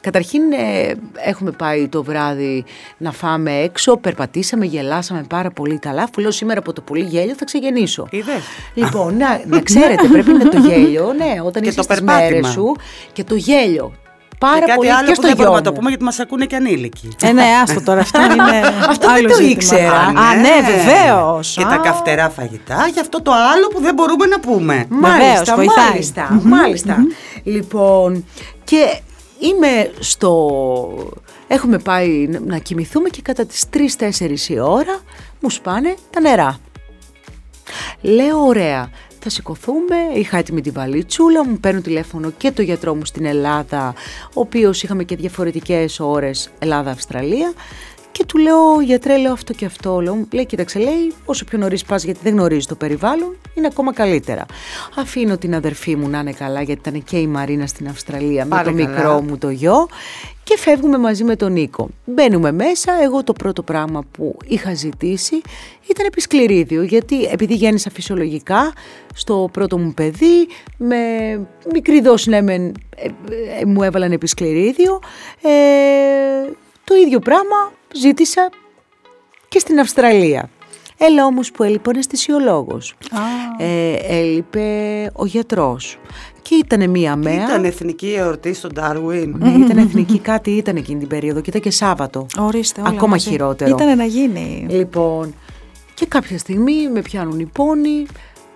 [0.01, 2.65] Καταρχήν ε, έχουμε πάει το βράδυ
[2.99, 6.03] να φάμε έξω, περπατήσαμε, γελάσαμε πάρα πολύ καλά.
[6.03, 8.07] Αφού λέω σήμερα από το πολύ γέλιο θα ξεγεννήσω.
[8.11, 8.43] Είδες.
[8.75, 12.31] Λοιπόν, να, να ξέρετε, πρέπει να το γέλιο, ναι, όταν Και είσαι το στις περπάτημα.
[12.31, 12.77] μέρες σου
[13.13, 13.93] και το γέλιο.
[14.41, 15.77] Πάρα και κάτι πολύ άλλο και που στο δεν γιο μπορούμε να το μου.
[15.77, 17.09] πούμε γιατί μας ακούνε και ανήλικοι.
[17.23, 18.59] Ε, ναι, άστο τώρα, αυτό είναι
[18.93, 19.51] Αυτό δεν άλλο το ζήτημα.
[19.51, 19.97] ήξερα.
[20.01, 21.55] Α, ναι, βεβαίως.
[21.57, 21.69] Και Α.
[21.69, 24.85] τα καυτερά φαγητά και αυτό το άλλο που δεν μπορούμε να πούμε.
[24.89, 25.89] Μάλιστα, Βεβαίως, βοηθάει.
[25.91, 26.97] μάλιστα, μάλιστα.
[27.43, 28.25] Λοιπόν,
[28.65, 29.01] και
[29.39, 30.49] είμαι στο...
[31.49, 35.01] Έχουμε πάει να- να κοιμηθούμε και κατά τις 3-4 η ώρα
[35.41, 36.59] μου σπάνε τα νερά.
[38.01, 43.05] Λέω ωραία, θα σηκωθούμε, είχα έτοιμη την βαλίτσούλα, μου παίρνω τηλέφωνο και το γιατρό μου
[43.05, 43.95] στην Ελλάδα,
[44.29, 47.53] ο οποίος είχαμε και διαφορετικές ώρες Ελλάδα-Αυστραλία
[48.13, 51.85] και του λέω γιατρέ λέω αυτό και αυτό, λέω, λέει κοίταξε λέει όσο πιο νωρίς
[51.85, 54.47] πας γιατί δεν γνωρίζεις το περιβάλλον είναι ακόμα καλύτερα.
[54.97, 58.73] Αφήνω την αδερφή μου να είναι καλά γιατί ήταν και η Μαρίνα στην Αυστραλία Πάλι
[58.73, 58.99] με το καλά.
[58.99, 59.89] μικρό μου το γιο
[60.49, 61.89] και φεύγουμε μαζί με τον Νίκο.
[62.05, 65.41] Μπαίνουμε μέσα, εγώ το πρώτο πράγμα που είχα ζητήσει
[65.91, 68.73] ήταν επισκληρίδιο γιατί επειδή γέννησα φυσιολογικά
[69.15, 70.97] στο πρώτο μου παιδί με
[71.73, 72.63] μικρή δόση ναι, μεν,
[72.97, 73.09] ε,
[73.61, 75.01] ε, μου έβαλαν επισκληρίδιο
[75.43, 75.49] ε,
[76.89, 78.49] το ίδιο πράγμα ζήτησα
[79.49, 80.51] και στην Αυστραλία.
[80.99, 82.95] Έλα όμως που έλειπε ο αναισθησιολόγος.
[83.59, 84.67] Ε, έλειπε
[85.13, 85.99] ο γιατρός.
[86.43, 87.45] Και ήταν μία μέρα.
[87.45, 89.35] Ήταν εθνική εορτή στον Ντάρουιν.
[89.39, 92.27] Ναι, ήταν εθνική κάτι, ήταν εκείνη την περίοδο και ήταν και Σάββατο.
[92.39, 93.29] Ορίστε, όλα Ακόμα μαζί.
[93.31, 93.71] χειρότερο.
[93.71, 94.67] Ήτανε να γίνει.
[94.69, 95.35] Λοιπόν,
[95.95, 98.07] και κάποια στιγμή με πιάνουν οι πόνοι.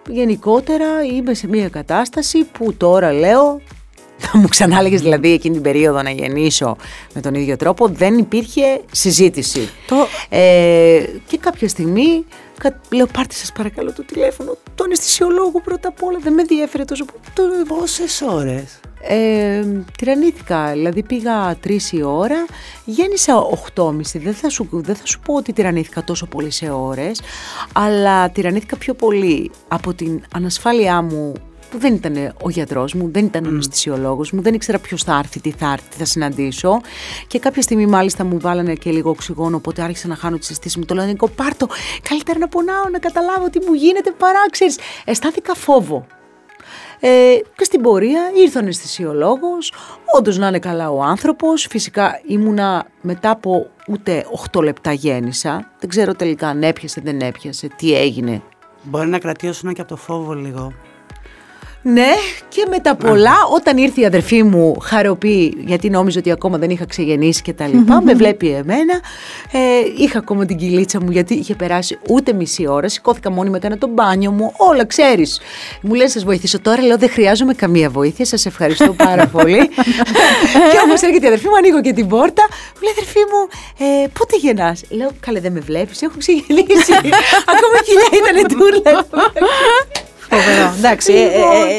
[0.08, 3.60] Γενικότερα είμαι σε μια κατάσταση που τώρα λέω.
[4.32, 6.76] Θα μου ξανάλεγες δηλαδή εκείνη την περίοδο να γεννήσω
[7.14, 9.68] με τον ίδιο τρόπο, δεν υπήρχε συζήτηση.
[9.87, 12.24] Το- Ε, και κάποια στιγμή
[12.58, 16.85] κα- λέω πάρτε σας παρακαλώ το τηλέφωνο, τον αισθησιολόγο πρώτα απ' όλα, δεν με ενδιαφέρε
[16.85, 17.20] τόσο πολύ.
[17.35, 19.62] Το- Πόσες ώρες; ε,
[19.98, 22.46] τυραννήθηκα, δηλαδή πήγα 3 η ώρα,
[22.85, 23.35] γέννησα
[23.74, 24.18] 8.30.
[24.18, 27.20] Δεν θα, σου, δεν θα σου πω ότι τυραννήθηκα τόσο πολύ σε ώρες,
[27.72, 31.32] αλλά τυραννήθηκα πιο πολύ από την ανασφάλειά μου
[31.72, 35.18] που δεν ήταν ο γιατρός μου, δεν ήταν ο αναισθησιολόγος μου, δεν ήξερα ποιος θα
[35.18, 36.80] έρθει, τι θα έρθει, τι θα συναντήσω.
[37.26, 40.76] Και κάποια στιγμή μάλιστα μου βάλανε και λίγο οξυγόνο, οπότε άρχισα να χάνω τις αισθήσεις
[40.76, 40.85] μου.
[40.85, 41.66] Το λέω, Νίκο, πάρτο,
[42.08, 44.78] καλύτερα να πονάω, να καταλάβω τι μου γίνεται παρά, ξέρεις.
[45.04, 46.06] Αισθάνθηκα φόβο.
[47.00, 49.72] Ε, και στην πορεία ήρθε ο αναισθησιολόγος,
[50.16, 51.66] όντως να είναι καλά ο άνθρωπος.
[51.70, 55.70] Φυσικά ήμουνα μετά από ούτε 8 λεπτά γέννησα.
[55.78, 58.42] Δεν ξέρω τελικά αν έπιασε, δεν έπιασε, τι έγινε.
[58.82, 60.72] Μπορεί να κρατήσουν και από το φόβο λίγο.
[61.82, 62.12] Ναι,
[62.48, 66.70] και με τα πολλά, όταν ήρθε η αδερφή μου χαροποιεί, γιατί νόμιζε ότι ακόμα δεν
[66.70, 69.00] είχα ξεγεννήσει και τα λοιπα με βλέπει εμένα.
[69.52, 69.58] Ε,
[69.96, 72.88] είχα ακόμα την κυλίτσα μου, γιατί είχε περάσει ούτε μισή ώρα.
[72.88, 75.40] Σηκώθηκα μόνη με έκανα το μπάνιο μου, όλα ξέρεις.
[75.82, 79.68] Μου λέει, σας βοηθήσω τώρα, λέω, δεν χρειάζομαι καμία βοήθεια, σας ευχαριστώ πάρα πολύ.
[80.72, 82.42] και όμως έρχεται η αδερφή μου, ανοίγω και την πόρτα.
[82.50, 83.48] Μου λέει, αδερφή μου,
[83.86, 86.92] ε, πότε γεννάς; Λέω, καλέ, δεν με βλέπεις, έχω ξεγεννήσει.
[87.52, 89.06] ακόμα κοιλιά ήταν τούρλα.
[90.36, 90.74] Φοβερό.
[90.78, 91.12] Εντάξει.
[91.12, 91.26] ε, ε,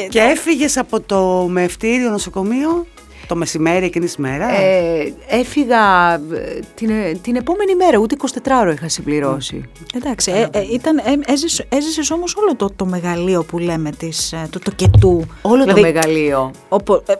[0.04, 2.86] ε, Και έφυγες από το μευτήριο νοσοκομείο.
[3.26, 8.26] Το μεσημέρι εκείνης της μέρα; Ε, έφυγα ε, την, ε, την επόμενη μέρα, ούτε 24
[8.60, 9.64] ώρο είχα συμπληρώσει.
[9.94, 14.32] Εντάξει, ε, ε, ήταν, ε, έζησες, έζησες όμως όλο το, το μεγαλείο που λέμε της,
[14.32, 15.26] ε, το, το κετού.
[15.42, 16.50] Όλο Δηλαδή, το μεγαλείο.
[16.68, 17.14] Οπο, ε,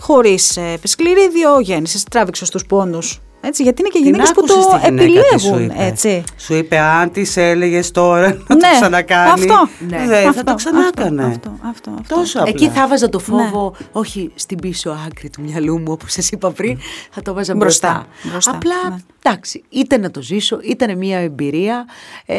[0.00, 3.20] χωρίς ε, σκληρίδιο γέννησης, τράβηξες στους πόνους.
[3.40, 5.86] Έτσι, γιατί είναι και Την γυναίκες που το άκουσες τη γυναίκα τι σου επιλέγουν, είπες;
[5.86, 6.24] έτσι.
[6.36, 9.32] Σου είπε αν τη έλεγες τώρα να το Ναι, ξανακάνεις.
[9.50, 9.68] αυτό.
[9.88, 10.20] Ναι, Ναι.
[10.22, 11.24] θα Αυτό, το ξανάκανε.
[11.24, 12.14] Αυτό, αυτό, αυτό.
[12.14, 12.50] Τόσο απλά.
[12.50, 16.50] Εκεί θα βάζα το φόβο, όχι στην πίσω άκρη του μυαλού μου, όπως σας είπα
[16.50, 16.78] πριν,
[17.10, 17.92] θα το βάζα μπροστά.
[18.22, 18.96] Μπροστά, μπροστά, Απλά, ναι.
[19.22, 21.86] εντάξει, είτε να το ζήσω, ήταν μια εμπειρία
[22.26, 22.36] ε,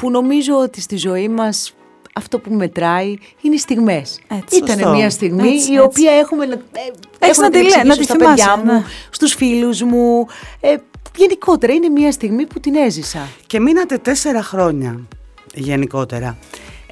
[0.00, 1.74] που νομίζω ότι στη ζωή μας
[2.12, 4.20] αυτό που μετράει είναι οι στιγμές.
[4.42, 4.56] Έτσι.
[4.56, 4.90] Ήταν Σωστό.
[4.94, 5.78] μια στιγμή Έτσι, η έτσι.
[5.78, 6.58] οποία έχουμε να, ε,
[7.18, 8.84] έχω να την τη λέ- εξηγήσω να τη στα θυμάσαι, παιδιά μου, ναι.
[9.10, 10.26] στους φίλους μου.
[10.60, 10.76] Ε,
[11.16, 13.28] γενικότερα είναι μια στιγμή που την έζησα.
[13.46, 15.00] Και μείνατε τέσσερα χρόνια
[15.54, 16.36] γενικότερα.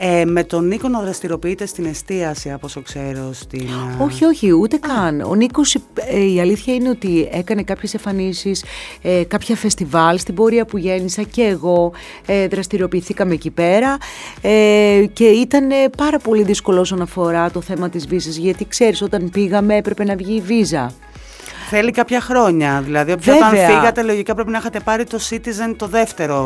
[0.02, 3.32] Ε, με τον Νίκο να δραστηριοποιείται στην εστίαση, από όσο ξέρω.
[3.32, 5.20] Στην, α, Όχι, όχι, ούτε καν.
[5.20, 8.64] Ο Νίκος, ε, η αλήθεια είναι ότι έκανε κάποιες εμφανίσεις,
[9.02, 11.92] ε, κάποια φεστιβάλ στην πορεία που γέννησα και εγώ
[12.26, 13.96] ε, δραστηριοποιηθήκαμε εκεί πέρα
[14.40, 19.02] ε, και ήταν ε, πάρα πολύ δύσκολο όσον αφορά το θέμα της βίζας γιατί ξέρεις
[19.02, 20.92] όταν πήγαμε έπρεπε να βγει η βίζα.
[21.70, 22.80] Θέλει κάποια χρόνια.
[22.84, 23.68] Δηλαδή, όποια όταν Βέβαια.
[23.68, 26.38] φύγατε, λογικά πρέπει να είχατε πάρει το Citizen το δεύτερο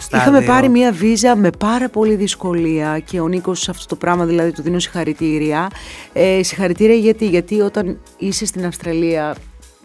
[0.00, 0.30] στάδιο.
[0.30, 4.24] Είχαμε πάρει μία βίζα με πάρα πολύ δυσκολία και ο Νίκος σε αυτό το πράγμα
[4.24, 5.70] δηλαδή του δίνω συγχαρητήρια.
[6.12, 9.34] Ε, συγχαρητήρια γιατί, γιατί όταν είσαι στην Αυστραλία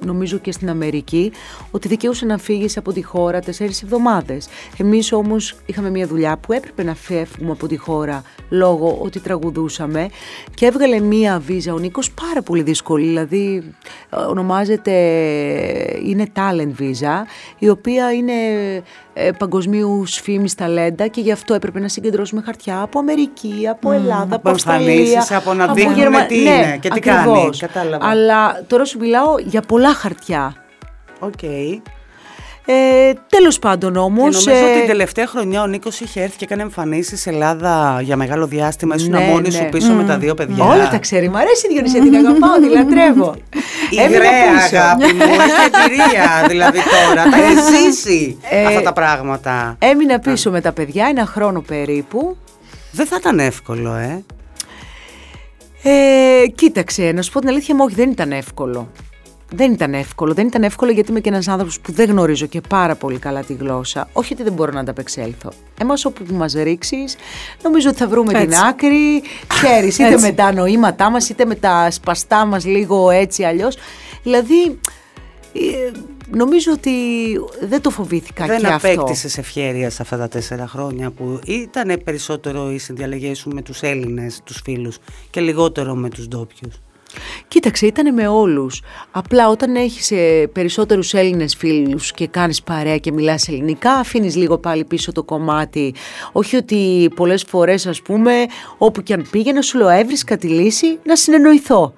[0.06, 1.32] νομίζω και στην Αμερική,
[1.72, 4.48] ότι δικαιούσε να φύγεις από τη χώρα τέσσερις εβδομάδες.
[4.78, 10.10] Εμείς όμως είχαμε μια δουλειά που έπρεπε να φεύγουμε από τη χώρα λόγω ότι τραγουδούσαμε
[10.54, 13.64] και έβγαλε μια βίζα ο Νίκος πάρα πολύ δύσκολη, δηλαδή
[14.10, 14.92] ε, ονομάζεται,
[16.06, 17.26] είναι talent visa,
[17.60, 18.34] η οποία είναι
[19.13, 24.24] ε, παγκοσμίου φήμη ταλέντα και γι' αυτό έπρεπε να συγκεντρώσουμε χαρτιά από Αμερική, από Ελλάδα,
[24.24, 24.92] από, από Αυστραλία.
[24.94, 27.30] εμφανίσεις, από να δείχνουν Γερμα- τι είναι και τι κάνει.
[27.32, 27.60] ακριβώς.
[27.60, 28.08] Κατάλαβα.
[28.08, 30.56] Αλλά τώρα σου μιλάω για πολλά χαρτιά.
[31.20, 31.40] Οκ.
[32.66, 34.44] Ε, τέλος πάντων όμως...
[34.44, 37.30] Και νομίζω ε, ότι την τελευταία χρονιά ο Νίκος είχε έρθει και έκανε εμφανίσεις σε
[37.30, 38.96] Ελλάδα για μεγάλο διάστημα.
[38.96, 39.52] Ήσουν Ναι, μόνη ναι.
[39.52, 40.64] σου πίσω με τα δύο παιδιά.
[40.66, 41.30] Όλα τα ξέρει.
[41.30, 43.36] Μ' αρέσει η Διονυσία, την αγαπάω, τη λατρεύω.
[43.92, 44.78] Έμεινα Υγραία πίσω.
[44.78, 47.30] αγάπη μου, έχει εμπειρία δηλαδή τώρα.
[47.30, 47.62] Τα έχεις
[47.94, 49.76] ζήσει Ε, αυτά τα πράγματα.
[49.80, 52.38] Έμεινα πίσω με τα παιδιά, ένα χρόνο περίπου.
[52.92, 54.24] Δεν θα ήταν εύκολο, ε.
[55.84, 58.92] Ε, κοίταξε, να σου πω την αλήθεια μου, όχι, δεν ήταν εύκολο.
[59.56, 60.34] Δεν ήταν εύκολο.
[60.34, 63.44] Δεν ήταν εύκολο γιατί είμαι και ένας άνθρωπος που δεν γνωρίζω και πάρα πολύ καλά
[63.44, 64.10] τη γλώσσα.
[64.14, 65.52] Όχι ότι δεν μπορώ να ανταπεξέλθω.
[65.82, 67.16] Εμάς όπου μας ρίξεις,
[67.64, 68.60] νομίζω ότι θα βρούμε την Έτσι.
[68.70, 69.24] άκρη.
[69.48, 70.26] Ξέρεις, είτε Έτσι.
[70.26, 73.78] με τα νοήματά μας, είτε με τα σπαστά μας λίγο έτσι αλλιώς.
[74.24, 74.80] Δηλαδή,
[75.54, 75.92] ε,
[76.30, 76.92] νομίζω ότι
[77.62, 78.88] δεν το φοβήθηκα Δεν και αυτό.
[78.88, 83.82] απέκτησες ευχέρεια σε αυτά τα τέσσερα χρόνια που ήταν περισσότερο οι συνδιαλλαγέ σου με τους
[83.82, 84.98] Έλληνες, τους φίλους
[85.30, 86.82] και λιγότερο με τους ντόπιους;
[87.48, 88.82] Κοίταξε, ήταν με όλους.
[89.12, 94.58] Απλά όταν έχεις ε, περισσότερους Έλληνες φίλους και κάνεις παρέα και μιλάς ελληνικά, αφήνεις λίγο
[94.58, 95.94] πάλι πίσω το κομμάτι.
[96.32, 98.46] Όχι ότι πολλές φορές, ας πούμε,
[98.78, 101.94] όπου και αν πήγαινα, σου λέω έβρισκα τη λύση να συνεννοηθώ.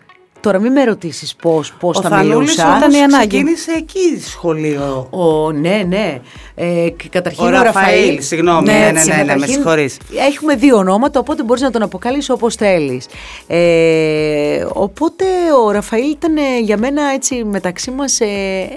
[0.45, 2.65] Τώρα μην με ρωτήσεις πώς, πώς Ο θα Θανούλης μιλούσα.
[2.67, 3.27] όμως Ήταν η ανάγκη.
[3.27, 5.07] ξεκίνησε εκεί σχολείο.
[5.09, 6.19] Ο, ναι, ναι.
[6.55, 9.97] Ε, και καταρχήν Ο ο, Ραφαήλ, συγγνώμη, ναι, ναι, έτσι, ναι, ναι, με καταρχήν συγχωρείς.
[10.29, 13.07] Έχουμε δύο ονόματα, οπότε μπορείς να τον αποκαλείς όπως θέλεις.
[13.47, 15.25] Ε, οπότε
[15.65, 18.25] ο Ραφαήλ ήταν ε, για μένα έτσι μεταξύ μας ε,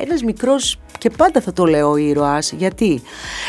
[0.05, 2.53] ένας μικρός και πάντα θα το λέω ήρωας.
[2.53, 3.03] Γιατί,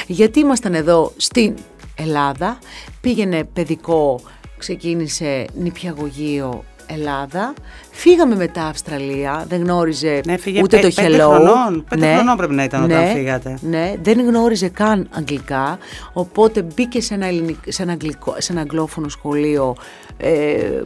[0.07, 1.53] Γιατί ήμασταν εδώ στην
[1.95, 2.57] Ελλάδα,
[3.01, 4.19] πήγαινε παιδικό,
[4.57, 6.63] ξεκίνησε νηπιαγωγείο
[6.97, 7.53] Ελλάδα.
[7.91, 11.27] Φύγαμε μετά Αυστραλία, δεν γνώριζε Ναι, φύγε ούτε πέ- το πέντε hello.
[11.29, 11.85] χρονών.
[11.89, 13.57] Πέντε χρονών πρέπει να ήταν όταν φύγατε.
[13.61, 15.77] Ναι, δεν γνώριζε καν αγγλικά,
[16.13, 19.75] οπότε μπήκε σε ένα, ελληνικ- σε ένα, αγγλικό, σε ένα αγγλόφωνο σχολείο
[20.17, 20.31] ε,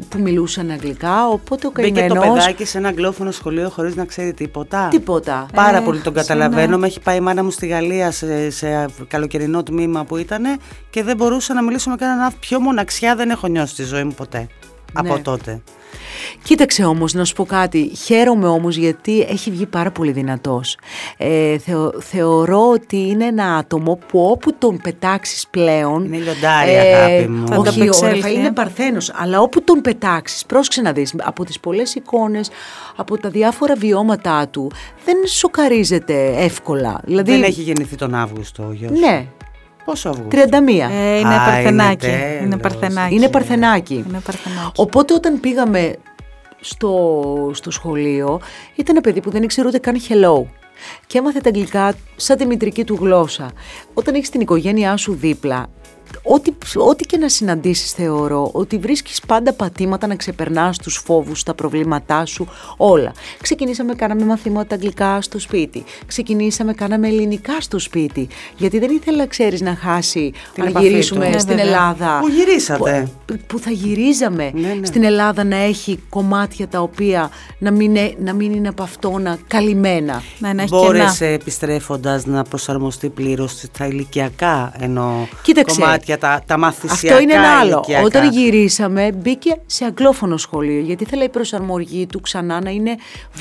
[0.09, 2.37] που μιλούσαν αγγλικά, οπότε ο Μπήκε το καημένος...
[2.43, 4.87] παιδάκι σε ένα αγγλόφωνο σχολείο χωρίς να ξέρει τίποτα.
[4.91, 5.45] Τίποτα.
[5.53, 6.77] Πάρα Ε, πολύ τον καταλαβαίνω.
[6.77, 10.43] Με έχει πάει η μάνα μου στη Γαλλία σε, σε καλοκαιρινό τμήμα που ήταν
[10.89, 12.45] και δεν μπορούσα να μιλήσω με κανέναν άνθρωπο.
[12.47, 14.47] Πιο μοναξιά δεν έχω νιώσει στη ζωή μου ποτέ.
[14.93, 15.61] Από τότε.
[16.43, 20.77] Κοίταξε όμως να σου πω κάτι, χαίρομαι όμως γιατί έχει βγει πάρα πολύ δυνατός.
[21.17, 26.05] Ε, θεω- θεωρώ ότι είναι ένα άτομο που όπου τον πετάξεις πλέον...
[26.05, 27.47] Είναι λιοντάρι, αγάπη μου.
[27.47, 28.39] Θα Όχι, ο ανταπεξέλθει, Ραφαήλ ε.
[28.39, 32.49] είναι παρθένος, αλλά όπου τον πετάξεις, πρόσεξε να δεις, από τις πολλές εικόνες,
[32.95, 34.71] από τα διάφορα βιώματά του,
[35.05, 37.01] δεν σοκαρίζεται εύκολα.
[37.03, 38.99] Δηλαδή, Δεν έχει γεννηθεί τον Αύγουστο ο γιος.
[38.99, 39.25] Ναι,
[39.85, 40.29] Πόσο Αύγουστο.
[40.29, 40.91] 31.
[40.91, 42.05] Ε, είναι Α, παρθενάκι.
[42.07, 42.61] είναι Είναι, τέλος.
[42.61, 43.15] παρθενάκι.
[43.15, 44.05] Είναι παρθενάκι.
[44.09, 44.81] Είναι παρθενάκι.
[44.81, 45.95] Οπότε όταν πήγαμε
[46.59, 48.39] στο, στο σχολείο,
[48.75, 50.45] ήταν ένα παιδί που δεν ήξερε ούτε καν hello.
[51.07, 53.51] Και έμαθε τα αγγλικά σαν τη μητρική του γλώσσα.
[53.93, 55.67] Όταν έχεις την οικογένειά σου δίπλα,
[56.23, 61.53] ό,τι, ό,τι και να συναντήσεις θεωρώ, ότι βρίσκεις πάντα πατήματα να ξεπερνάς τους φόβους, τα
[61.53, 62.47] προβλήματά σου,
[62.77, 63.11] όλα.
[63.41, 65.83] Ξεκινήσαμε, κάναμε μαθήματα αγγλικά στο σπίτι.
[66.05, 68.27] Ξεκινήσαμε, κάναμε ελληνικά στο σπίτι.
[68.57, 71.33] Γιατί δεν ήθελα, ξέρεις, να χάσει Την αν επαφή γυρίσουμε τους.
[71.33, 71.65] Ναι, στην βέβαια.
[71.71, 72.19] Ελλάδα.
[72.19, 74.85] Που γυρίσατε; Που, που θα γυρίζαμε Ναι, ναι.
[74.85, 79.37] στην Ελλάδα να έχει κομμάτια τα οποία να μην, ε- να μην είναι από αυτόνα
[79.47, 80.21] καλυμμένα.
[80.39, 80.83] Ναι, να έχει κενά.
[80.83, 87.33] Μπόρεσε επιστρέφοντας να προσαρμοστεί πλήρως στα ηλικιακά ενώ Κοίταξε, κομμάτια, τα, τα μαθησιακά Αυτό είναι
[87.33, 87.71] ένα άλλο.
[87.71, 88.03] ηλικιακά.
[88.05, 92.95] Όταν γυρίσαμε, μπήκε σε αγγλόφωνο σχολείο, γιατί ήθελα η προσαρμογή του ξανά να είναι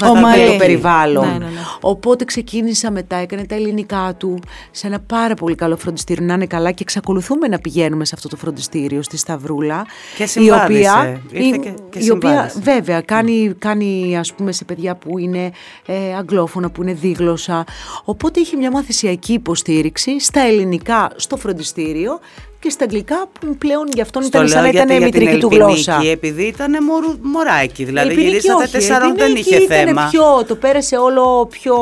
[0.05, 0.23] Ομαλή.
[0.41, 1.27] βαθύ το περιβάλλον.
[1.27, 1.61] Ναι, ναι, ναι.
[1.81, 4.39] Οπότε ξεκίνησα μετά, έκανε τα ελληνικά του
[4.71, 8.29] σε ένα πάρα πολύ καλό φροντιστήριο, να είναι καλά και εξακολουθούμε να πηγαίνουμε σε αυτό
[8.29, 9.87] το φροντιστήριο στη Σταυρούλα.
[10.17, 10.91] Και η συμβάδισε.
[10.91, 12.59] οποία, Ήρθε η, και- και η οποία συμβάδισε.
[12.63, 15.51] βέβαια κάνει, κάνει ας πούμε σε παιδιά που είναι
[15.87, 17.65] ε, αγγλόφωνα, που είναι δίγλωσσα.
[18.05, 22.21] Οπότε είχε μια μαθησιακή υποστήριξη στα ελληνικά στο φροντιστήριο
[22.63, 25.09] και στα αγγλικά που πλέον για αυτόν Στο ήταν σαν να λέω ήταν γιατί η
[25.09, 26.11] για την μητρική του Ελπινίκη, γλώσσα.
[26.11, 29.85] Επειδή ήταν μωρου, μωράκι, δηλαδή Η Ελπινίκη γυρίσατε όχι, τεσσάρων η δεν Ελπινίκη είχε ήτανε
[29.85, 30.09] θέμα.
[30.11, 31.75] Πιο, το πέρασε όλο πιο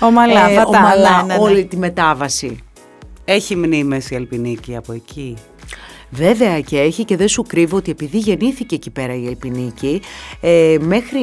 [0.00, 1.42] Ομαλά, βατά, ομαλά ναι, ναι, ναι.
[1.44, 2.58] όλη τη μετάβαση.
[3.24, 5.36] Έχει μνήμες η Ελπινίκη από εκεί;
[6.14, 10.00] Βέβαια και έχει και δεν σου κρύβω ότι επειδή γεννήθηκε εκεί πέρα η Ελπινίκη,
[10.40, 11.20] ε, μέχρι,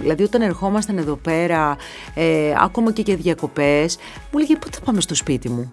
[0.00, 1.76] δηλαδή όταν ερχόμασταν εδώ πέρα,
[2.14, 3.98] ε, ακόμα και για διακοπές,
[4.32, 5.68] μου λέγε πότε θα πάμε στο σπίτι μου;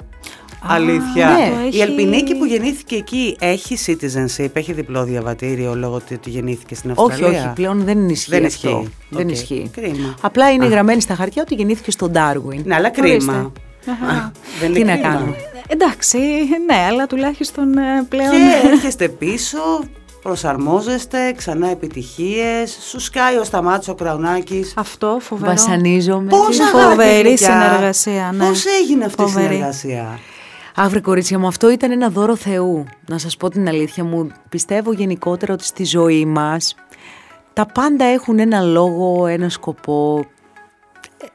[0.62, 1.28] Αλήθεια.
[1.30, 1.52] ναι.
[1.56, 6.30] το έχει- Η Ελπινίκη που γεννήθηκε εκεί έχει citizenship, έχει διπλό διαβατήριο λόγω ότι ότι
[6.30, 7.40] γεννήθηκε στην Όχι, Αυστραλία.
[7.44, 8.70] όχι, πλέον δεν ισχύει Δεν αυτό.
[8.70, 8.90] ισχύει.
[9.10, 9.32] Δεν Οκ.
[9.32, 9.70] ισχύει.
[9.76, 10.16] Κρίμα.
[10.22, 10.70] Απλά είναι Α.
[10.70, 12.62] γραμμένη στα χαρτιά ότι γεννήθηκε στο Ντάρουιν.
[12.66, 13.34] Ναι, αλλά κρίμα.
[13.34, 15.14] Α, Δεν Τι είναι να κρίμα.
[15.14, 15.36] κάνουμε.
[15.68, 16.18] Εντάξει,
[16.68, 18.30] ναι, αλλά τουλάχιστον ε, πλέον...
[18.32, 19.58] Και έρχεστε πίσω,
[20.22, 24.74] προσαρμόζεστε, ξανά επιτυχίες, σου σκάει ο Σταμάτης ο Κραουνάκης.
[24.78, 25.52] Αυτό φοβερό.
[25.52, 26.30] Βασανίζομαι.
[26.30, 27.48] Πώς Τι αγάπη, φοβερή γλυκιά.
[27.62, 28.46] συνεργασία, ναι.
[28.48, 29.46] Πώς έγινε αυτή Φοβερή.
[29.46, 30.20] η συνεργασία;
[30.82, 32.86] Αύριο κορίτσια μου, αυτό ήταν ένα δώρο Θεού.
[33.08, 36.76] Να σας πω την αλήθεια μου, πιστεύω γενικότερα ότι στη ζωή μας
[37.54, 40.26] τα πάντα έχουν ένα λόγο, ένα σκοπό,
[41.22, 41.26] ε,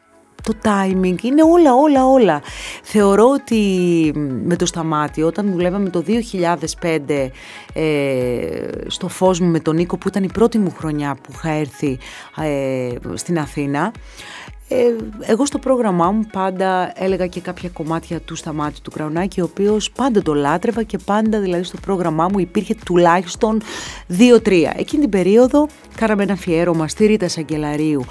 [0.42, 2.42] το timing, είναι όλα, όλα, όλα.
[2.82, 4.12] Θεωρώ ότι
[4.44, 6.04] με το Σταμάτη, όταν δουλεύαμε το
[6.80, 7.30] 2005
[7.72, 11.50] ε, στο φως μου με τον Νίκο, που ήταν η πρώτη μου χρονιά που είχα
[11.50, 11.98] έρθει
[12.36, 13.92] ε, στην Αθήνα,
[14.43, 14.43] ε,
[15.20, 19.90] εγώ στο πρόγραμμά μου πάντα έλεγα και κάποια κομμάτια του Σταμάτη του Κραουνάκη, ο οποίος
[19.90, 23.62] πάντα το λάτρευα και πάντα δηλαδή στο πρόγραμμά μου υπήρχε τουλάχιστον
[24.18, 24.52] 2-3.
[24.76, 28.04] Εκείνη την περίοδο κάναμε ένα αφιέρωμα στη Ρίτα Σαγκελαρίου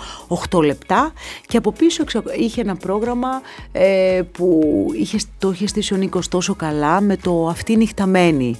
[0.49, 1.13] 8 λεπτά
[1.47, 4.61] και από πίσω εξα- είχε ένα πρόγραμμα ε, που
[4.99, 8.57] είχε, το είχε στήσει ο Νίκος τόσο καλά με το «Αυτή νυχταμένη»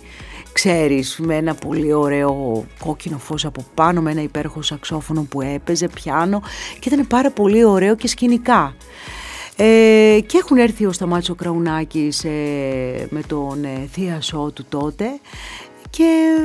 [0.53, 5.87] ξέρεις, με ένα πολύ ωραίο κόκκινο φως από πάνω, με ένα υπέροχο σαξόφωνο που έπαιζε,
[5.87, 6.41] πιάνο
[6.79, 8.75] και ήταν πάρα πολύ ωραίο και σκηνικά.
[9.55, 15.05] Ε, και έχουν έρθει ο Σταμάτης ο Κραουνάκης ε, με τον ε, θείασό του τότε
[15.89, 16.37] και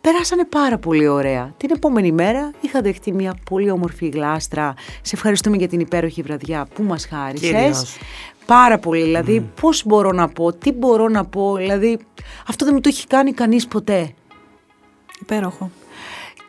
[0.00, 1.54] περάσανε πάρα πολύ ωραία.
[1.56, 4.74] Την επόμενη μέρα είχα δεχτεί μια πολύ όμορφη γλάστρα.
[5.02, 7.48] Σε ευχαριστούμε για την υπέροχη βραδιά που μας χάρισες.
[7.48, 7.96] Κυρίως.
[8.46, 11.98] Πάρα πολύ, δηλαδή πώς μπορώ να πω, τι μπορώ να πω, δηλαδή
[12.48, 14.14] αυτό δεν μου το έχει κάνει κανείς ποτέ.
[15.20, 15.70] Υπέροχο.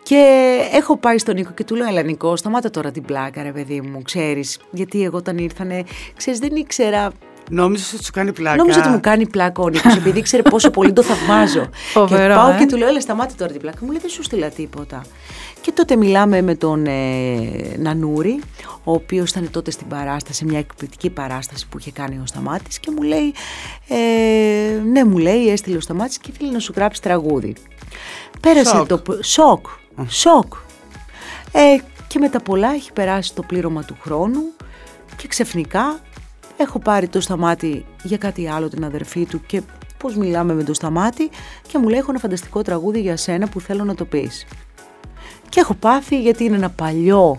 [0.04, 3.52] Και έχω πάει στον Νίκο και του λέω, Ελά Νικό, σταμάτα τώρα την πλάκα ρε
[3.52, 5.84] παιδί μου, ξέρεις, γιατί εγώ όταν ήρθανε,
[6.16, 7.12] ξέρεις δεν ήξερα,
[7.54, 10.70] Νόμιζες ότι σου κάνει πλάκα; νόμιζα ότι μου κάνει πλάκα ο Νίκος επειδή ήξερε πόσο
[10.70, 11.70] πολύ το θαυμάζω.
[11.92, 12.58] Φοβερό, και πάω ε.
[12.58, 15.02] και του λέω, Έλα σταμάτα τώρα την πλάκα, μου λέει δεν σου στείλα τίποτα.
[15.62, 18.40] Και τότε μιλάμε με τον ε, Νανούρη,
[18.84, 22.92] ο οποίος ήταν τότε στην παράσταση, μια εκπληκτική παράσταση που είχε κάνει ο Σταμάτης και
[22.96, 23.34] μου λέει,
[23.88, 23.96] ε,
[24.92, 27.56] ναι μου λέει, έστειλε ο Σταμάτης και ήθελε να σου γράψει τραγούδι.
[28.42, 28.88] Πέρασε Σοκ.
[28.88, 29.66] το π- σοκ,
[30.08, 30.54] σοκ.
[31.52, 34.42] Ε, και με τα πολλά έχει περάσει το πλήρωμα του χρόνου
[35.16, 36.00] και ξαφνικά
[36.62, 39.62] έχω πάρει το Σταμάτη για κάτι άλλο την αδερφή του και
[39.98, 41.30] πώς μιλάμε με το Σταμάτη
[41.68, 44.46] και μου λέει έχω ένα φανταστικό τραγούδι για σένα που θέλω να το πεις.
[45.50, 47.38] Και έχω πάθει γιατί είναι ένα παλιό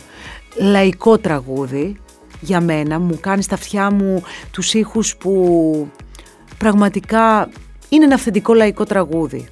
[0.58, 1.96] λαϊκό τραγούδι
[2.40, 5.88] για μένα, μου κάνει στα αυτιά μου τους ήχους που
[6.58, 7.48] πραγματικά
[7.88, 9.48] είναι ένα αυθεντικό λαϊκό τραγούδι.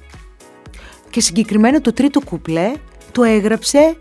[1.09, 2.71] Και συγκεκριμένα το τρίτο κουπλέ
[3.11, 3.97] το έγραψε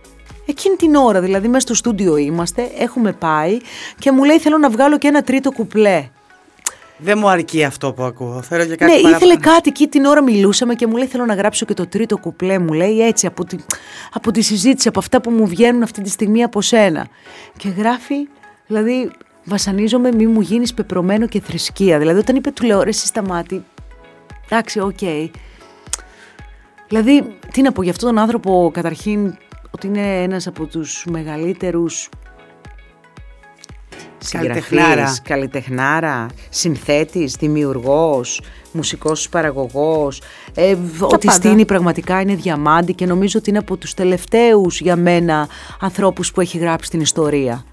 [0.51, 3.59] εκείνη την ώρα, δηλαδή μέσα στο στούντιο είμαστε, έχουμε πάει
[3.99, 6.09] και μου λέει θέλω να βγάλω και ένα τρίτο κουπλέ.
[7.03, 8.43] Δεν μου αρκεί αυτό που ακούω.
[8.43, 9.41] Θέλω και Ναι, κάτι ήθελε παραπάνω.
[9.55, 12.59] κάτι εκεί την ώρα μιλούσαμε και μου λέει θέλω να γράψω και το τρίτο κουπλέ
[12.59, 13.57] μου λέει έτσι από τη,
[14.13, 17.07] από τη συζήτηση, από αυτά που μου βγαίνουν αυτή τη στιγμή από σένα.
[17.57, 18.29] Και γράφει,
[18.67, 19.11] δηλαδή
[19.45, 21.99] βασανίζομαι μη μου γίνεις πεπρωμένο και θρησκεία.
[21.99, 23.65] Δηλαδή όταν είπε του λέω ρε εσύ σταμάτη,
[24.49, 24.99] εντάξει οκ.
[26.89, 29.37] Δηλαδή τι να πω για αυτόν τον άνθρωπο καταρχήν
[29.87, 32.09] ότι είναι ένας από τους μεγαλύτερους
[34.31, 34.87] Καλλιτεχνάρα.
[34.89, 38.41] συγγραφής, καλλιτεχνάρα, συνθέτης, δημιουργός,
[38.73, 40.23] μουσικός παραγωγός.
[40.55, 41.33] Ε, ότι πάντα.
[41.33, 45.49] στείνει πραγματικά είναι διαμάντη και νομίζω ότι είναι από τους τελευταίους για μένα
[45.81, 47.65] ανθρώπους που έχει γράψει την ιστορία.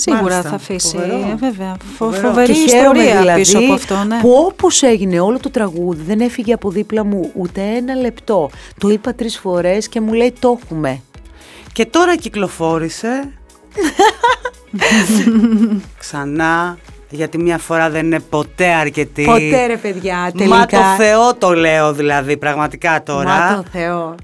[0.00, 0.48] Σίγουρα Μάλιστα.
[0.48, 0.96] θα αφήσει.
[0.96, 1.14] Φοβερό.
[1.30, 1.76] ε, βέβαια.
[1.96, 2.28] Φο- Φοβερό.
[2.28, 4.20] Φοβερή και χαίρομαι ιστορία δηλαδή πίσω από αυτό, ναι.
[4.20, 8.50] που όπως έγινε όλο το τραγούδι δεν έφυγε από δίπλα μου ούτε ένα λεπτό.
[8.78, 11.00] Το είπα τρεις φορές και μου λέει το έχουμε.
[11.72, 13.32] Και τώρα κυκλοφόρησε
[15.98, 16.78] ξανά,
[17.10, 19.24] γιατί μια φορά δεν είναι ποτέ αρκετή.
[19.24, 20.56] Ποτέ ρε παιδιά τελικά.
[20.56, 23.28] Μα το Θεό το λέω δηλαδή, πραγματικά τώρα.
[23.38, 24.14] Μα το Θεό.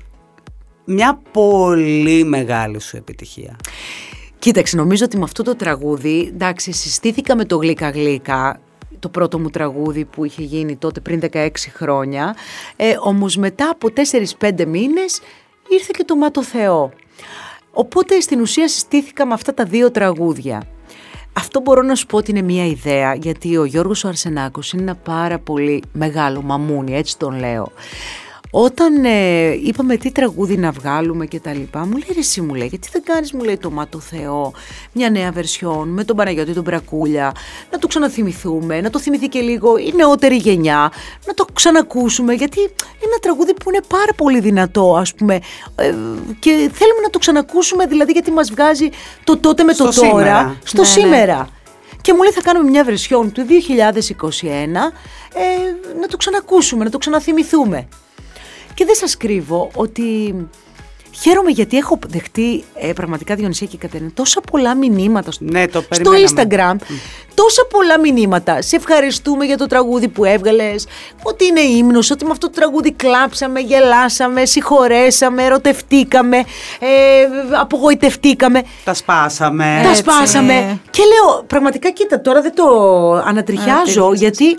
[0.84, 3.56] Μια πολύ μεγάλη σου επιτυχία.
[4.46, 8.60] Κοίταξε, νομίζω ότι με αυτό το τραγούδι, εντάξει, συστήθηκα με το Γλύκα Γλύκα,
[8.98, 12.36] το πρώτο μου τραγούδι που είχε γίνει τότε πριν 16 χρόνια,
[12.76, 13.88] ε, όμως μετά από
[14.40, 15.20] 4-5 μήνες
[15.68, 16.92] ήρθε και το Μα το Θεό.
[17.72, 20.62] Οπότε στην ουσία συστήθηκα με αυτά τα δύο τραγούδια.
[21.32, 24.82] Αυτό μπορώ να σου πω ότι είναι μια ιδέα, γιατί ο Γιώργος ο Αρσενάκος είναι
[24.82, 27.72] ένα πάρα πολύ μεγάλο μαμούνι, έτσι τον λέω.
[28.58, 32.54] Όταν ε, είπαμε τι τραγούδι να βγάλουμε και τα λοιπά, μου λέει ρε εσύ μου
[32.54, 34.52] λέει, γιατί δεν κάνεις μου λέει το Μα το Θεό,
[34.92, 37.32] μια νέα βερσιόν με τον Παναγιώτη τον Μπρακούλια,
[37.70, 40.92] να το ξαναθυμηθούμε, να το θυμηθεί και λίγο η νεότερη γενιά,
[41.26, 42.70] να το ξανακούσουμε, γιατί είναι
[43.04, 45.34] ένα τραγούδι που είναι πάρα πολύ δυνατό ας πούμε
[45.74, 45.94] ε,
[46.38, 48.88] και θέλουμε να το ξανακούσουμε δηλαδή γιατί μας βγάζει
[49.24, 50.56] το τότε με το Στο τώρα, σήμερα.
[50.64, 50.94] στο Ναι, ναι.
[50.94, 51.48] σήμερα.
[52.00, 53.46] Και μου λέει θα κάνουμε μια βερσιόν του 2021
[54.44, 54.68] ε,
[56.00, 57.88] να το ξανακούσουμε, να το ξαναθυμηθούμε.
[58.76, 60.34] Και δεν σας κρύβω ότι
[61.20, 65.80] χαίρομαι γιατί έχω δεχτεί ε, πραγματικά Διονυσία και Κατερίνα τόσα πολλά μηνύματα στο, Ναι, το
[65.90, 66.76] στο περιμέναμε.
[66.80, 66.94] Instagram.
[67.34, 68.62] Τόσα πολλά μηνύματα.
[68.62, 70.86] Σε ευχαριστούμε για το τραγούδι που έβγαλες,
[71.22, 76.36] ότι είναι ύμνος, ότι με αυτό το τραγούδι κλάψαμε, γελάσαμε, συγχωρέσαμε, ερωτευτήκαμε,
[76.78, 76.86] ε,
[77.60, 78.62] απογοητευτήκαμε.
[78.84, 79.80] Τα σπάσαμε.
[79.82, 80.00] Τα Έτσι.
[80.00, 80.80] σπάσαμε.
[80.90, 82.64] Και λέω, πραγματικά κοίτα, τώρα δεν το
[83.12, 83.70] ανατριχιάζω,
[84.04, 84.20] Ανατριχιάζεις.
[84.20, 84.56] γιατί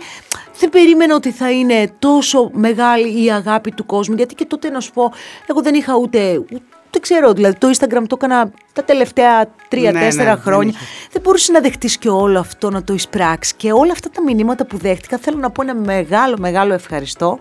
[0.60, 4.16] δεν περίμενα ότι θα είναι τόσο μεγάλη η αγάπη του κόσμου.
[4.16, 5.12] Γιατί και τότε να σου πω,
[5.48, 6.46] εγώ δεν είχα ούτε.
[6.92, 10.70] Δεν ξέρω, δηλαδή το Instagram το έκανα τα τελευταία Ναι, τρία-τέσσερα ναι, δεν χρόνια.
[10.76, 10.86] είχε.
[11.12, 13.54] Δεν μπορούσε να δεχτείς και όλο αυτό να το εισπράξεις.
[13.54, 17.38] Και όλα αυτά τα μηνύματα που δέχτηκα, θέλω να πω ένα μεγάλο, μεγάλο ευχαριστώ.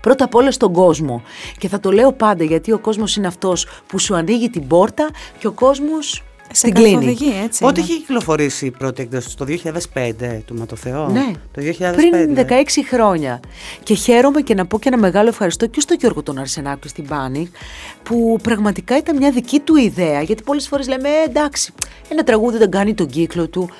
[0.00, 1.22] Πρώτα απ' όλα στον κόσμο.
[1.58, 5.08] Και θα το λέω πάντα γιατί ο κόσμος είναι αυτός που σου ανοίγει την πόρτα
[5.38, 6.90] και ο κόσμος Σε την κλείνει.
[6.94, 7.62] καθοδηγεί, έτσι.
[7.64, 7.88] Πότε είναι.
[7.90, 11.12] είχε κυκλοφορήσει η πρώτη έκδοση, το 2005, του Μα το Θεός.
[11.12, 11.94] Ναι, Το 2005.
[12.10, 13.40] πριν 16 χρόνια.
[13.82, 16.88] Και χαίρομαι και να πω και ένα μεγάλο ευχαριστώ και στον Γιώργο τον Αρσενάκη και
[16.88, 17.50] στην Πάνη,
[18.02, 20.22] που πραγματικά ήταν μια δική του ιδέα.
[20.22, 21.72] Γιατί πολλές φορές λέμε, ε, εντάξει,
[22.08, 23.70] ένα τραγούδι δεν κάνει τον κύκλο του.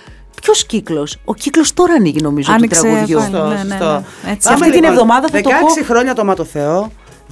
[0.42, 3.16] Ποιος κύκλος, Ο κύκλος τώρα ανοίγει νομίζω Άνοιξε του τραγουδιού.
[3.18, 3.30] πάλι.
[3.30, 4.04] Σωστό, Ναι, ναι, σωστό.
[4.24, 4.30] ναι.
[4.32, 4.52] Έτσι.
[4.52, 5.50] Αυτή την εβδομάδα θα 16 το
[5.80, 5.84] πω.
[5.84, 6.86] χρόνια το Μα το Θεός,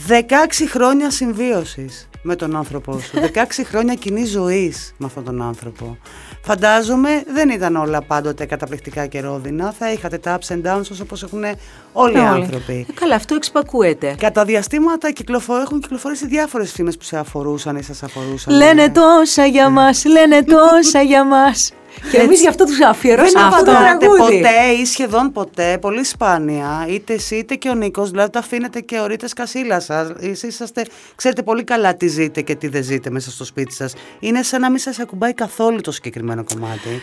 [0.09, 5.99] 16 χρόνια συμβίωσης με τον άνθρωπό σου, 16 χρόνια κοινή ζωής με αυτόν τον άνθρωπο.
[6.43, 11.23] Φαντάζομαι δεν ήταν όλα πάντοτε καταπληκτικά και ρόδινα, θα είχατε τα ups and downs όπως
[11.23, 11.45] έχουν
[11.93, 12.43] όλοι οι Όλοι.
[12.43, 12.87] άνθρωποι.
[12.91, 14.15] Ε, καλά, αυτό εξυπακούεται.
[14.19, 15.57] Κατά διαστήματα κυκλοφο...
[15.57, 18.55] έχουν κυκλοφορήσει διάφορες φήμες που σε αφορούσαν ή σας αφορούσαν.
[18.55, 21.73] Λένε τόσα για μας, λένε τόσα για μας.
[22.11, 24.41] Και εμείς γι' αυτό τους Δεν αφιερώσαμε αυτό το απαντάτε τραγούδι.
[24.41, 28.81] ποτέ ή σχεδόν ποτέ, πολύ σπάνια, είτε εσύ είτε και ο Νίκος, δηλαδή τα αφήνετε
[28.81, 30.09] και ορίτε σκασίλα σας.
[30.21, 30.85] Εσείς είσαστε,
[31.15, 33.95] ξέρετε πολύ καλά τις ζείτε και τι δεν ζείτε μέσα στο σπίτι σας.
[34.21, 37.03] Είναι σαν να μην σας ακουμπάει καθόλου το συγκεκριμένο κομμάτι.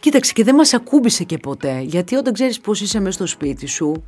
[0.00, 1.80] Κοίταξε και δεν μας ακούμπησε και ποτέ.
[1.80, 4.04] Γιατί όταν ξέρεις πώς είσαι μέσα στο σπίτι σου,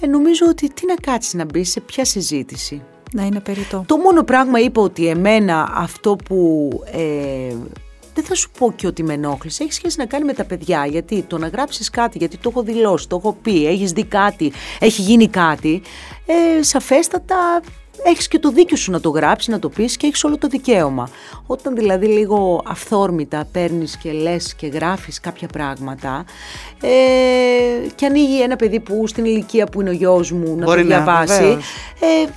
[0.00, 2.82] ε, νομίζω ότι τι να κάτσεις να μπεις σε ποια συζήτηση.
[3.12, 3.84] Να είναι περιττό.
[3.86, 7.54] Το μόνο πράγμα είπα ότι εμένα αυτό που ε,
[8.14, 10.86] δεν θα σου πω και ότι με ενόχλησε, έχει σχέση να κάνει με τα παιδιά.
[10.86, 14.52] Γιατί το να γράψεις κάτι, γιατί το έχω δηλώσει, το έχω πει, έχεις δει κάτι,
[14.78, 15.82] έχει γίνει κάτι,
[16.26, 17.60] ε, σαφέστατα
[18.04, 20.48] έχεις και το δίκιο σου να το γράψεις, να το πεις και έχεις όλο το
[20.48, 21.08] δικαίωμα.
[21.46, 26.24] Όταν δηλαδή λίγο αυθόρμητα παίρνεις και λες και γράφεις κάποια πράγματα
[26.82, 26.88] ε,
[27.94, 30.88] και ανοίγει ένα παιδί που στην ηλικία που είναι ο γιος μου να Μπορεί το
[30.88, 31.64] να, διαβάσει, βεβαίως.
[32.00, 32.28] ε,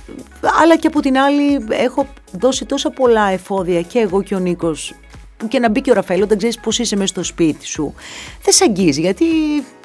[0.62, 4.94] αλλά και από την άλλη έχω δώσει τόσα πολλά εφόδια και εγώ και ο Νίκος
[5.42, 7.94] που και να μπει και ο Ραφαήλ όταν ξέρεις πώς είσαι μέσα στο σπίτι σου
[8.42, 9.24] δεν σε αγγίζει γιατί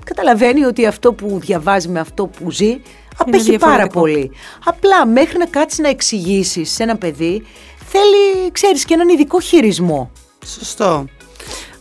[0.04, 2.80] καταλαβαίνει ότι αυτό που διαβάζει με αυτό που ζει
[3.17, 4.00] απέχει πάρα διαφορετικό.
[4.00, 4.32] πολύ.
[4.65, 7.44] Απλά μέχρι να κάτσεις να εξηγήσεις σε ένα παιδί
[7.86, 10.12] θέλει ξέρεις και έναν ειδικό χειρισμό.
[10.46, 11.06] Σωστό.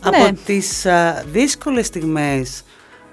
[0.09, 0.17] Ναι.
[0.17, 2.63] Από τις α, δύσκολες στιγμές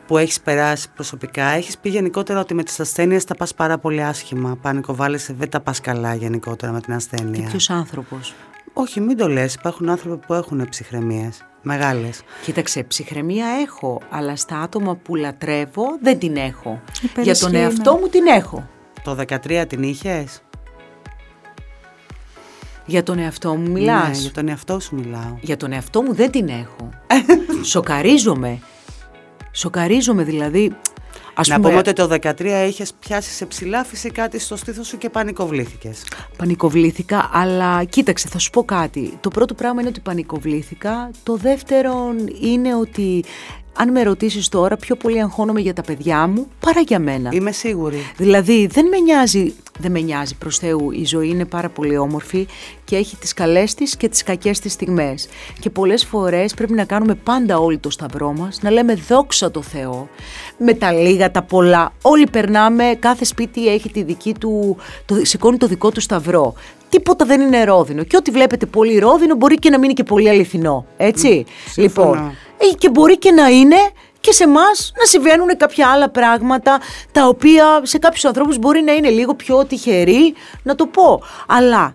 [0.06, 4.02] που έχεις περάσει προσωπικά, έχεις πει γενικότερα ότι με τις ασθένειες τα πας πάρα πολύ
[4.02, 4.58] άσχημα.
[4.62, 7.48] Πανικοβάλλεσαι, δεν τα πας καλά γενικότερα με την ασθένεια.
[7.48, 8.34] Ποιος άνθρωπος.
[8.76, 9.54] Όχι, μην το λες.
[9.54, 11.44] Υπάρχουν άνθρωποι που έχουν ψυχραιμίες.
[11.62, 12.22] Μεγάλες.
[12.42, 16.80] Κοίταξε, ψυχραιμία έχω, αλλά στα άτομα που λατρεύω δεν την έχω.
[17.00, 18.00] Για Υπερισχύει, τον εαυτό ναι.
[18.00, 18.68] μου την έχω.
[19.02, 20.42] Το 13 την είχες;
[22.86, 25.36] Για τον εαυτό μου μιλάς; Ναι, για τον εαυτό σου μιλάω.
[25.40, 26.90] Για τον εαυτό μου δεν την έχω.
[27.72, 28.58] Σοκαρίζομαι.
[29.52, 30.76] Σοκαρίζομαι δηλαδή.
[31.34, 34.86] Ας να πούμε, πούμε ότι το 13 είχες πιάσει σε ψηλά φυσικά κάτι στο στήθος
[34.86, 36.02] σου και πανικοβλήθηκες.
[36.36, 39.18] Πανικοβλήθηκα, αλλά κοίταξε, θα σου πω κάτι.
[39.20, 41.10] Το πρώτο πράγμα είναι ότι πανικοβλήθηκα.
[41.22, 43.24] Το δεύτερο είναι ότι
[43.76, 47.30] αν με ρωτήσεις τώρα, πιο πολύ αγχώνομαι για τα παιδιά μου παρά για μένα.
[47.32, 47.96] Είμαι σίγουρη.
[48.16, 52.46] Δηλαδή δεν με νοιάζει, δεν με νοιάζει προς Θεού, η ζωή είναι πάρα πολύ όμορφη
[52.84, 55.28] και έχει τις καλές της και τις κακές της στιγμές.
[55.60, 59.62] Και πολλές φορές πρέπει να κάνουμε πάντα όλοι το σταυρό μας, να λέμε δόξα το
[59.62, 60.08] Θεό,
[60.58, 61.92] με τα λίγα, τα πολλά.
[62.02, 66.54] Όλοι περνάμε, κάθε σπίτι έχει τη δική του, το, σηκώνει το δικό του σταυρό.
[66.88, 70.02] Τίποτα δεν είναι ρόδινο και ό,τι βλέπετε πολύ ρόδινο μπορεί και να μην είναι και
[70.02, 71.44] πολύ αληθινό, έτσι.
[71.70, 72.10] συμφωνώ.
[72.10, 72.32] λοιπόν, ε,
[72.78, 73.76] και μπορεί και να είναι
[74.20, 76.80] και σε εμάς να συμβαίνουν κάποια άλλα πράγματα
[77.12, 81.22] τα οποία σε κάποιους ανθρώπους μπορεί να είναι λίγο πιο τυχεροί, να το πω.
[81.46, 81.94] Αλλά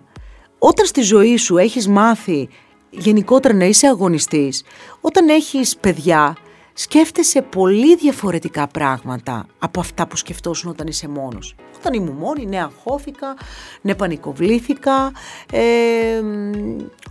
[0.58, 2.48] όταν στη ζωή σου έχεις μάθει
[2.90, 4.62] γενικότερα να είσαι αγωνιστής,
[5.00, 6.36] όταν έχεις παιδιά,
[6.72, 11.54] σκέφτεσαι πολύ διαφορετικά πράγματα από αυτά που σκεφτόσουν όταν είσαι μόνος.
[11.78, 13.36] Όταν ήμουν μόνη, ναι, αγχώθηκα,
[13.80, 15.12] ναι, πανικοβλήθηκα,
[15.52, 15.60] ε,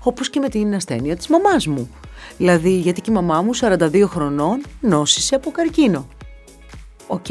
[0.03, 1.89] όπως και με την ασθένεια της μαμάς μου.
[2.37, 6.07] Δηλαδή, γιατί και η μαμά μου, 42 χρονών, νόσησε από καρκίνο.
[7.11, 7.29] Οκ.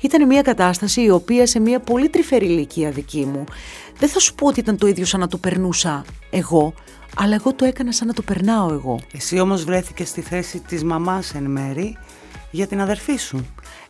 [0.00, 3.44] Ήταν μια κατάσταση η οποία σε μια πολύ τρυφερή ηλικία δική μου,
[3.98, 6.74] δεν θα σου πω ότι ήταν το ίδιο σαν να το περνούσα εγώ,
[7.16, 9.00] αλλά εγώ το έκανα σαν να το περνάω εγώ.
[9.12, 11.96] Εσύ όμως βρέθηκες στη θέση της μαμάς εν μέρει
[12.50, 13.46] για την αδερφή σου.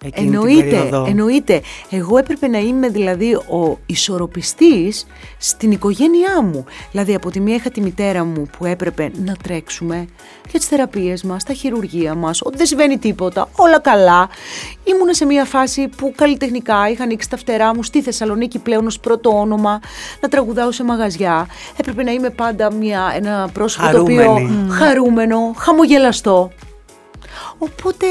[0.07, 1.07] Εκείνη την Εννοείται, περίοδο.
[1.09, 1.61] εννοείται.
[1.91, 5.07] Εγώ έπρεπε να είμαι δηλαδή ο ισορροπιστής
[5.39, 6.65] στην οικογένειά μου.
[6.91, 10.07] Δηλαδή από τη μία είχα τη μητέρα μου που έπρεπε να τρέξουμε
[10.51, 14.29] για τις θεραπείες μας, τα χειρουργία μας, ότι δεν συμβαίνει τίποτα, όλα καλά.
[14.85, 19.01] Ήμουν σε μια φάση που καλλιτεχνικά είχα ανοίξει τα φτερά μου στη Θεσσαλονίκη πλέον ως
[19.01, 19.81] πρώτο όνομα,
[20.21, 21.47] να τραγουδάω σε μαγαζιά.
[21.77, 24.71] Έπρεπε να είμαι πάντα μια, ένα πρόσωπο το οποίο Χαρούμενη.
[24.71, 26.51] χαρούμενο, χαμογελαστό.
[27.59, 28.07] Οπότε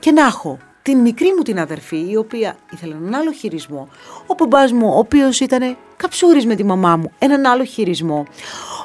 [0.00, 3.88] και να έχω την μικρή μου την αδερφή, η οποία ήθελε έναν άλλο χειρισμό.
[4.26, 8.24] Ο μπαμπάς μου, ο οποίος ήταν καψούρης με τη μαμά μου, έναν άλλο χειρισμό.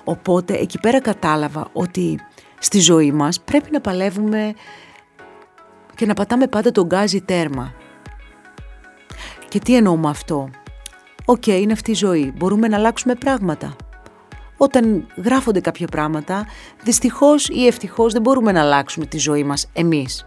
[0.04, 2.20] Οπότε εκεί πέρα κατάλαβα ότι
[2.60, 4.54] στη ζωή μας πρέπει να παλεύουμε
[5.96, 7.74] και να πατάμε πάντα το γκάζι τέρμα.
[9.48, 10.50] Και τι εννοώ με αυτό;
[11.26, 12.34] Οκ, είναι αυτή η ζωή.
[12.38, 13.76] Μπορούμε να αλλάξουμε πράγματα.
[14.58, 16.46] Όταν γράφονται κάποια πράγματα,
[16.84, 20.26] δυστυχώς ή ευτυχώς δεν μπορούμε να αλλάξουμε τη ζωή μας εμείς.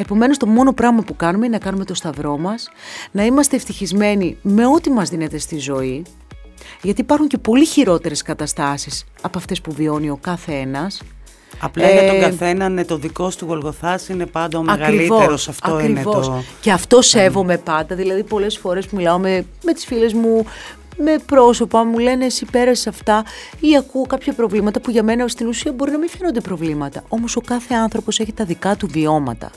[0.00, 2.68] Επομένως το μόνο πράγμα που κάνουμε είναι να κάνουμε το σταυρό μας,
[3.10, 6.04] να είμαστε ευτυχισμένοι με ό,τι μας δίνεται στη ζωή,
[6.82, 11.02] γιατί υπάρχουν και πολύ χειρότερες καταστάσεις από αυτές που βιώνει ο κάθε ένας.
[11.60, 15.48] Απλά για τον Ε, καθένα ναι, το δικό του Γολγοθάς είναι πάντα ο Ακριβώς, μεγαλύτερος.
[15.48, 16.26] Αυτό ακριβώς.
[16.26, 16.42] είναι το...
[16.60, 17.94] Και αυτό σέβομαι πάντα.
[17.94, 20.44] Δηλαδή, πολλές φορές που μιλάω με, με τις φίλες μου,
[20.96, 23.24] με πρόσωπα, μου λένε εσύ πέρασες αυτά
[23.60, 27.02] ή ακούω κάποια προβλήματα που για μένα στην ουσία μπορεί να μην φαίνονται προβλήματα.
[27.08, 29.50] Όμως ο κάθε άνθρωπος έχει τα δικά του βιώματα.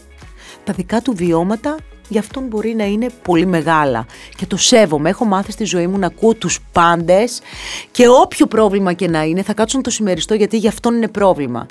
[0.64, 1.76] Τα δικά του βιώματα
[2.07, 4.05] για αυτόν μπορεί να είναι πολύ μεγάλα
[4.36, 5.09] και το σέβομαι.
[5.09, 7.41] Έχω μάθει στη ζωή μου να ακούω τους πάντες
[7.91, 11.07] και όποιο πρόβλημα και να είναι θα κάτσω να το συμμεριστώ γιατί για αυτόν είναι
[11.07, 11.66] πρόβλημα.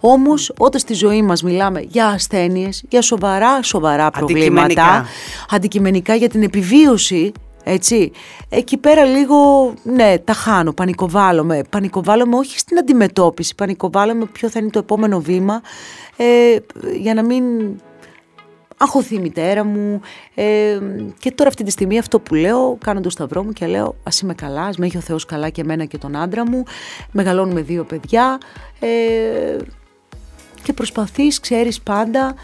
[0.00, 5.06] Όμως όταν στη ζωή μας μιλάμε για ασθένειες, για σοβαρά σοβαρά προβλήματα, Αντικειμενικά.
[5.50, 7.32] αντικειμενικά για την επιβίωση,
[7.64, 8.10] έτσι,
[8.48, 11.62] εκεί πέρα λίγο, ναι, τα χάνω, πανικοβάλλομαι.
[11.70, 15.60] Πανικοβάλλομαι όχι στην αντιμετώπιση, πανικοβάλλομαι ποιο θα είναι το επόμενο βήμα,
[16.16, 16.56] ε,
[17.00, 17.44] για να μην
[18.76, 20.00] αγχωθεί η μητέρα μου.
[20.34, 20.78] Ε,
[21.18, 24.20] και τώρα αυτή τη στιγμή αυτό που λέω, κάνω το σταυρό μου και λέω ας
[24.20, 26.62] είμαι καλά, ας με έχει ο Θεός καλά και εμένα και τον άντρα μου.
[27.12, 28.38] Μεγαλώνουμε δύο παιδιά
[28.80, 29.56] ε,
[30.62, 32.34] και προσπαθείς, ξέρεις πάντα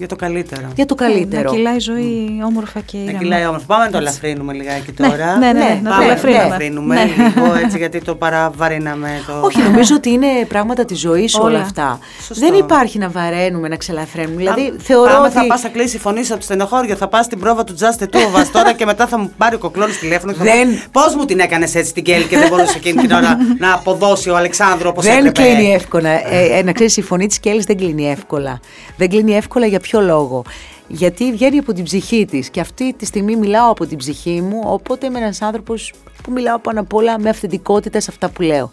[0.00, 0.68] Για το καλύτερο.
[0.74, 1.50] για το καλύτερο.
[1.50, 3.18] Να κυλάει η ζωή όμορφα και Να ήρεμα.
[3.18, 3.62] κυλάει όμως.
[3.66, 5.36] Πάμε να το ελαφρύνουμε λιγάκι τώρα.
[5.38, 6.44] ναι, ναι, Ναι, να το Πάμε να το ελαφρύνουμε.
[6.44, 7.02] ελαφρύνουμε Ναι.
[7.04, 9.08] λίγο έτσι γιατί το παραβαρύναμε.
[9.26, 9.40] Το...
[9.40, 11.44] Όχι, νομίζω ότι είναι πράγματα της ζωής όλα.
[11.44, 11.60] Όλα.
[11.60, 11.98] αυτά.
[12.26, 12.46] Σωστό.
[12.46, 14.36] Δεν υπάρχει να βαραίνουμε, να ξελαφραίνουμε.
[14.36, 15.34] Δηλαδή, Πάμε- θεωρώ πάμε, ότι.
[15.34, 17.74] θα πας, θα κλείσει η φωνή σου από το στενοχώριο, θα πας στην πρόβα του
[17.78, 20.44] Just Two of Us τώρα και μετά θα μου πάρει ο κοκλώνης τηλέφωνο και θα
[20.44, 23.12] Δεν- μου πει, Πώς μου την έκανες έτσι την Κέλλη και δεν μπορούσε εκείνη την
[23.12, 25.42] ώρα να αποδώσει ο Αλεξάνδρου όπως δεν έπρεπε.
[25.54, 26.08] κλείνει εύκολα.
[26.10, 28.60] Ε, ε, να ξέρεις, η φωνή της Κέλλης δεν κλείνει εύκολα.
[28.96, 30.44] Δεν κλείνει εύκολα για ποιο λόγο.
[30.88, 32.50] Γιατί βγαίνει από την ψυχή της.
[32.50, 34.60] Και αυτή τη στιγμή μιλάω από την ψυχή μου.
[34.64, 38.72] Οπότε είμαι ένας άνθρωπος που μιλάω πάνω απ' όλα με αυθεντικότητα σε αυτά που λέω.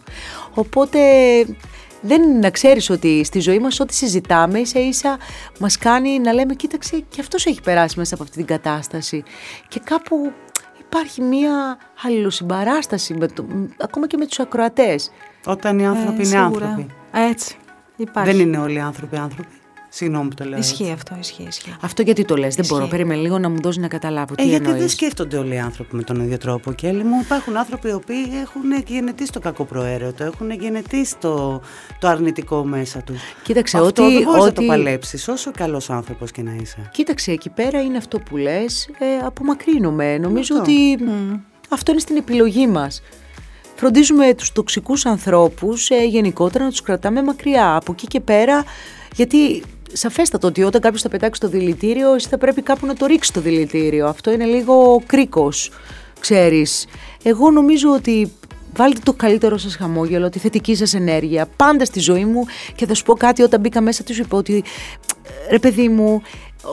[0.53, 0.99] Οπότε
[2.01, 5.17] δεν να ξέρεις ότι στη ζωή μας ό,τι συζητάμε ίσα ίσα
[5.59, 9.23] μας κάνει να λέμε κοίταξε και αυτός έχει περάσει μέσα από αυτή την κατάσταση
[9.67, 10.31] και κάπου
[10.79, 13.45] υπάρχει μία αλληλοσυμπαράσταση με το,
[13.81, 15.11] ακόμα και με τους ακροατές.
[15.45, 16.65] Όταν οι άνθρωποι Ε, είναι σίγουρα.
[16.65, 16.87] άνθρωποι.
[17.11, 17.55] Έτσι.
[17.95, 18.31] Υπάρχει.
[18.31, 19.49] Δεν είναι όλοι οι άνθρωποι άνθρωποι.
[19.89, 20.59] Συγγνώμη που το λέω.
[20.59, 21.43] Ισχύει αυτό, ισχύει.
[21.47, 21.75] ισχύει.
[21.81, 22.75] Αυτό γιατί το λες, δεν Ισχύει.
[22.77, 22.87] μπορώ.
[22.87, 24.33] Περίμενε λίγο να μου δώσεις να καταλάβω.
[24.37, 24.91] Ε, τι γιατί δεν εννοείς.
[24.91, 26.71] σκέφτονται όλοι οι άνθρωποι με τον ίδιο τρόπο.
[26.73, 31.61] Και μου υπάρχουν άνθρωποι οι οποίοι έχουν γενετήσει το κακό προαίρετο, έχουν γενετήσει το,
[31.99, 33.21] το αρνητικό μέσα τους.
[33.43, 36.89] Κοίταξε, Αυτό ότι- δεν μπορείς να το ότι- παλέψεις, όσο καλός άνθρωπος και να είσαι.
[36.91, 40.17] Κοίταξε, εκεί πέρα είναι αυτό που λες, ε, απομακρύνομαι.
[40.17, 40.71] Νομίζω Αυτό.
[40.71, 40.97] ότι
[41.69, 43.01] αυτό είναι στην επιλογή μας.
[43.75, 47.75] Φροντίζουμε τους τοξικούς ανθρώπους ε, γενικότερα να τους κρατάμε μακριά.
[47.75, 48.63] Από εκεί και πέρα,
[49.15, 49.63] γιατί
[49.93, 53.33] σαφέστατο ότι όταν κάποιος θα πετάξει το δηλητήριο, εσύ θα πρέπει κάπου να το ρίξεις
[53.33, 54.07] το δηλητήριο.
[54.07, 55.71] Αυτό είναι λίγο κρίκος,
[56.19, 56.85] ξέρεις.
[57.23, 58.31] Εγώ νομίζω ότι
[58.77, 62.93] Βάλτε το καλύτερο σας χαμόγελο, τη θετική σας ενέργεια, πάντα στη ζωή μου και θα
[62.93, 64.63] σου πω κάτι όταν μπήκα μέσα του είπα ότι
[65.49, 66.21] ρε παιδί μου,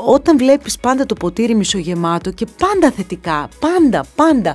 [0.07, 4.55] όταν βλέπεις πάντα το ποτήρι μισογεμάτο και πάντα θετικά, πάντα, πάντα,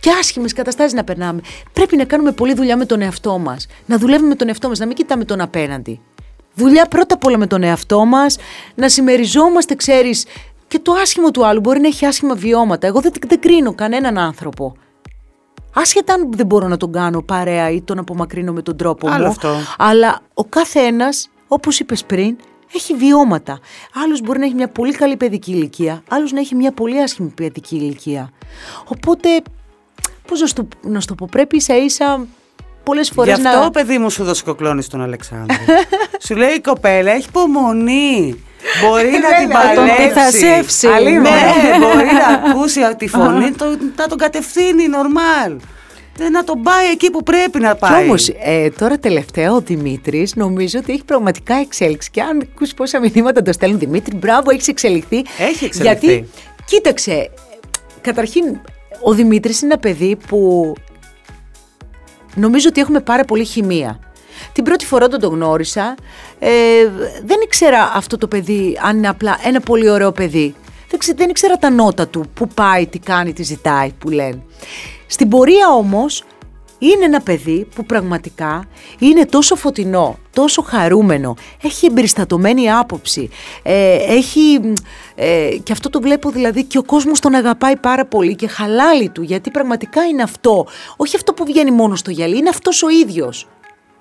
[0.00, 1.40] και άσχημες καταστάσεις να περνάμε.
[1.72, 3.66] Πρέπει να κάνουμε πολλή δουλειά με τον εαυτό μας.
[3.86, 6.00] Να δουλεύουμε με τον εαυτό μας, να μην κοιτάμε τον απέναντι.
[6.54, 8.36] Δουλειά πρώτα απ' όλα με τον εαυτό μας,
[8.74, 10.26] να συμμεριζόμαστε, ξέρεις,
[10.68, 11.60] και το άσχημο του άλλου.
[11.60, 12.86] Μπορεί να έχει άσχημα βιώματα.
[12.86, 14.74] Εγώ δεν, δεν κρίνω κανέναν άνθρωπο.
[15.74, 19.24] Άσχετα αν δεν μπορώ να τον κάνω παρέα ή τον απομακρύνω με τον τρόπο Άλλο
[19.24, 19.30] μου.
[19.30, 19.54] αυτό.
[19.78, 21.08] Αλλά ο κάθε ένα,
[21.48, 22.36] όπως είπες πριν,
[22.74, 23.58] έχει βιώματα.
[24.04, 27.28] Άλλος μπορεί να έχει μια πολύ καλή παιδική ηλικία, άλλος να έχει μια πολύ άσχημη
[27.28, 28.30] παιδική ηλικία.
[28.88, 29.28] Οπότε,
[30.28, 32.26] πώς να, σου το- να σου το πω, πρέπει ίσα ίσα
[32.84, 33.70] πολλές Γι' φορέ αυτό, να.
[33.70, 35.56] παιδί μου, σου δώσει κοκλώνεις τον Αλεξάνδρου.
[36.26, 38.44] σου λέει η κοπέλα, έχει υπομονή.
[38.82, 40.06] Μπορεί να την Βέβαια, τον παλέψει.
[40.08, 40.86] πειθασεύσει.
[40.88, 41.30] Ναι, Ναι.
[41.78, 43.64] μπορεί να ακούσει τη φωνή, το,
[43.96, 45.56] να τον κατευθύνει νορμάλ.
[46.16, 48.04] Δεν να τον πάει εκεί που πρέπει να Κι πάει.
[48.04, 52.10] όμως, ε, τώρα τελευταία ο Δημήτρης νομίζω ότι έχει πραγματικά εξέλιξη.
[52.10, 55.16] Και αν ακούσει πόσα μηνύματα το στέλνουν Δημήτρη, μπράβο, έχεις εξελιχθεί.
[55.38, 56.06] Έχει εξελιχθεί.
[56.06, 56.28] Γιατί,
[56.64, 57.30] κοίταξε,
[58.00, 58.44] καταρχήν,
[59.02, 60.72] ο Δημήτρης είναι ένα παιδί που
[62.34, 63.98] νομίζω ότι έχουμε πάρα πολύ χημεία.
[64.52, 65.94] Την πρώτη φορά όταν το γνώρισα,
[66.38, 66.48] ε,
[67.24, 70.54] δεν ήξερα αυτό το παιδί αν είναι απλά ένα πολύ ωραίο παιδί.
[70.90, 74.42] Δεν, ξε- δεν ήξερα τα νότα του, που πάει, τι κάνει, τι ζητάει, που λένε.
[75.06, 76.24] Στην πορεία όμως
[76.82, 78.64] είναι ένα παιδί που πραγματικά
[78.98, 83.30] είναι τόσο φωτεινό, τόσο χαρούμενο, έχει εμπεριστατωμένη άποψη,
[83.62, 84.72] ε, έχει, μ,
[85.14, 89.08] ε, και αυτό το βλέπω δηλαδή και ο κόσμος τον αγαπάει πάρα πολύ και χαλάλη
[89.08, 90.66] του, γιατί πραγματικά είναι αυτό,
[90.96, 93.46] όχι αυτό που βγαίνει μόνος στο γυαλί, είναι αυτός ο ίδιος.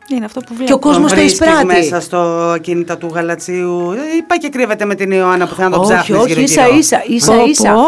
[0.08, 0.80] Είναι αυτό που Και ο βλέπω.
[0.80, 1.66] κόσμος Τον το βρίσκεις εισπράττει.
[1.66, 2.18] μέσα στο
[2.56, 3.92] ακίνητα του γαλατσίου.
[3.92, 6.42] Ε, Είπα και κρύβεται με την Ιωάννα που θα να τον όχι, ψάχνεις όχι, γύρω
[6.42, 6.78] ίσα γύρω.
[6.78, 7.82] ίσα, ίσα Πω, ίσα, πω.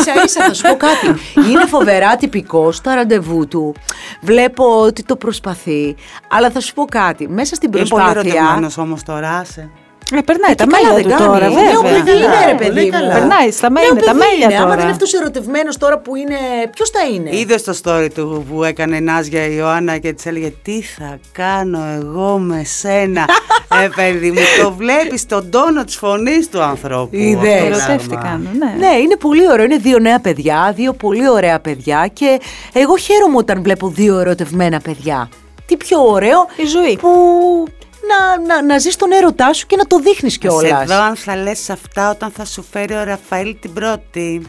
[0.00, 1.06] ίσα ίσα, θα σου πω κάτι.
[1.50, 3.74] Είναι φοβερά τυπικό στα ραντεβού του.
[4.20, 5.94] Βλέπω ότι το προσπαθεί.
[6.28, 7.28] Αλλά θα σου πω κάτι.
[7.28, 8.20] Μέσα στην Είναι πολύ προσπάθεια.
[8.32, 9.70] ερωτευμένος όμως τώρα, άσε.
[10.14, 11.24] Ε, περνάει τα Και καλά μέλια δεν του κάνει.
[11.32, 12.02] τώρα, Νέο βέβαια.
[12.04, 12.90] παιδί είναι, ρε Πολύ παιδί μου.
[12.90, 13.12] καλά.
[13.12, 14.54] Περνάει στα Νέο μέλια, τα παιδί μέλια είναι.
[14.54, 14.74] Άμα τώρα.
[14.74, 16.36] δεν είναι αυτός ερωτευμένος τώρα που είναι.
[16.74, 20.26] Ποιος θα είναι; Είδες το story του που έκανε η Νάζια η Ιωάννα και της
[20.26, 23.24] έλεγε Τι θα κάνω εγώ με σένα.
[23.84, 27.16] ε, παιδί μου, το βλέπεις τον τόνο της φωνής του ανθρώπου.
[27.16, 27.52] Είδες.
[27.52, 28.50] αυτό το Ερωτεύτηκαν, πράγμα.
[28.78, 28.86] ναι.
[28.86, 29.64] Ναι, είναι πολύ ωραίο.
[29.64, 32.40] Είναι δύο νέα παιδιά, δύο πολύ ωραία παιδιά και
[32.72, 35.28] εγώ χαίρομαι όταν βλέπω δύο ερωτευμένα παιδιά.
[35.66, 36.96] Τι πιο ωραίο Η ζωή.
[37.00, 37.08] που
[38.08, 40.86] να, να, να ζεις τον έρωτά σου και να το δείχνεις Σε κιόλας.
[40.88, 44.42] δω αν θα λες αυτά όταν θα σου φέρει ο Ραφαήλ την πρώτη.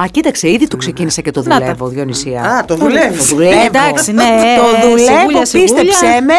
[0.00, 1.58] Α, κοίταξε, ήδη το ξεκίνησα και το Να τα.
[1.58, 2.42] δουλεύω, Διονυσία.
[2.42, 3.28] Α, το δουλεύεις.
[3.28, 3.60] Το δουλεύω.
[3.60, 4.24] Εντάξει, ναι,
[4.82, 5.74] Το δουλεύω, σιγούλια, σιγούλια.
[5.74, 6.34] πίστεψέ με.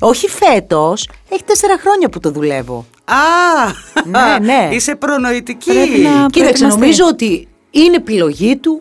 [0.00, 2.84] Όχι φέτος, έχει τέσσερα χρόνια που το δουλεύω.
[3.04, 3.14] Α,
[4.04, 4.68] Ναι, ναι.
[4.74, 5.70] είσαι προνοητική.
[5.70, 6.78] Πρέπει να- Κοίταξε, προετοιμαστεί.
[6.80, 8.80] νομίζω ότι είναι επιλογή του,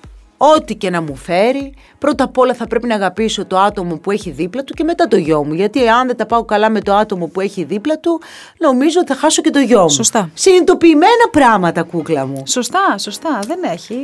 [0.56, 1.74] ό,τι και να μου φέρει.
[1.98, 5.08] Πρώτα απ' όλα θα πρέπει να αγαπήσω το άτομο που έχει δίπλα του και μετά
[5.08, 5.54] το γιο μου.
[5.54, 8.22] Γιατί αν δεν τα πάω καλά με το άτομο που έχει δίπλα του,
[8.58, 9.90] νομίζω ότι θα χάσω και το γιο μου.
[9.90, 10.30] Σωστά.
[10.34, 12.44] Συνειδητοποιημένα πράγματα, κούκλα μου.
[12.48, 13.40] Σωστά, σωστά.
[13.48, 13.96] Δεν έχει.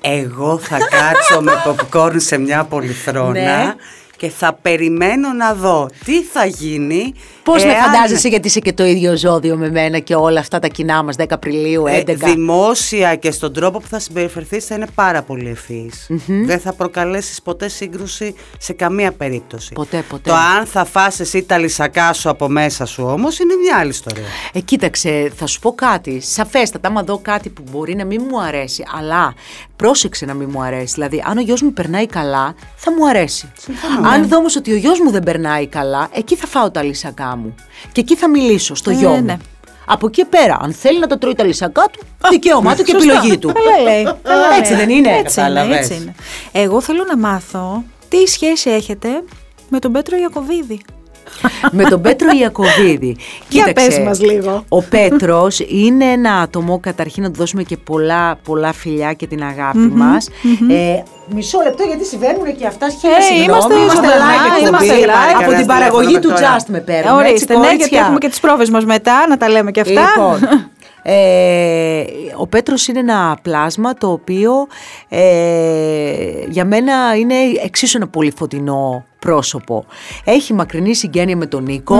[0.00, 3.74] Εγώ θα κάτσω με popcorn σε μια πολυθρόνα Ναι.
[4.16, 7.14] και θα περιμένω να δω τι θα γίνει.
[7.44, 10.58] Πώς με εάν- φαντάζεσαι, γιατί είσαι και το ίδιο ζώδιο με μένα και όλα αυτά
[10.58, 12.10] τα κοινά μας 10 Απριλίου, 11.
[12.10, 16.06] Ε, δημόσια και στον τρόπο που θα συμπεριφερθείς θα είναι πάρα πολύ ευφυής.
[16.26, 19.72] Δεν θα προκαλέσεις ποτέ σύγκρουση σε καμία περίπτωση.
[19.72, 20.30] Ποτέ, ποτέ.
[20.30, 23.90] Το αν θα φας εσύ τα λυσακά σου από μέσα σου όμως είναι μια άλλη
[23.90, 24.24] ιστορία.
[24.52, 26.20] Ε, κοίταξε, θα σου πω κάτι.
[26.20, 29.34] Σαφέστατα, άμα δω κάτι που μπορεί να μην μου αρέσει, αλλά
[29.76, 30.94] πρόσεξε να μην μου αρέσει.
[30.94, 33.52] Δηλαδή, αν ο γιος μου περνάει καλά, θα μου αρέσει.
[34.12, 37.33] Αν δω όμως ότι ο γιος μου δεν περνάει καλά, εκεί θα φάω τα λυσακά
[37.36, 37.54] μου.
[37.92, 39.22] Και εκεί θα μιλήσω στο Ε, γιο μου.
[39.22, 39.36] ναι.
[39.86, 43.12] Από εκεί πέρα, αν θέλει να τα τρώει τα λυσακά του, δικαίωμά του και Σωστά.
[43.12, 43.52] επιλογή του.
[43.52, 44.02] Καλά λέει.
[44.22, 44.80] καλά Έτσι λέει.
[44.80, 45.76] δεν είναι; Έτσι είναι, Κατάλαβες.
[45.78, 46.14] έτσι είναι.
[46.52, 49.08] Εγώ θέλω να μάθω τι σχέση έχετε
[49.68, 50.80] με τον Πέτρο Ιακωβίδη.
[51.70, 53.16] Με τον Πέτρο Ιακωβίδη.
[53.48, 54.64] Για πες μας λίγο.
[54.68, 59.42] Ο Πέτρος είναι ένα άτομο, καταρχήν να του δώσουμε και πολλά, πολλά φιλιά και την
[59.42, 60.28] αγάπη μας.
[60.70, 63.48] Ε, μισό λεπτό γιατί συμβαίνουν και αυτά χίλια Ε, συγγνώμη.
[63.48, 64.68] είμαστε live ζωντανά, εκπομπή.
[64.68, 65.30] είμαστε live.
[65.30, 67.18] Από την Κανένας παραγωγή του τηλέφωνο Just με παίρνουν.
[67.18, 68.00] Ε, Ορίστε, έτσι, ναι, γιατί κορίτσια.
[68.00, 69.92] έχουμε και τις πρόβες μας μετά, να τα λέμε και αυτά.
[69.92, 70.38] Λοιπόν,
[71.02, 72.04] ε,
[72.36, 74.52] ο Πέτρος είναι ένα πλάσμα το οποίο
[75.08, 75.22] ε,
[76.48, 79.84] για μένα είναι εξίσου ένα πολύ φωτεινό πρόσωπο.
[80.24, 81.96] Έχει μακρινή συγγένεια με τον νικο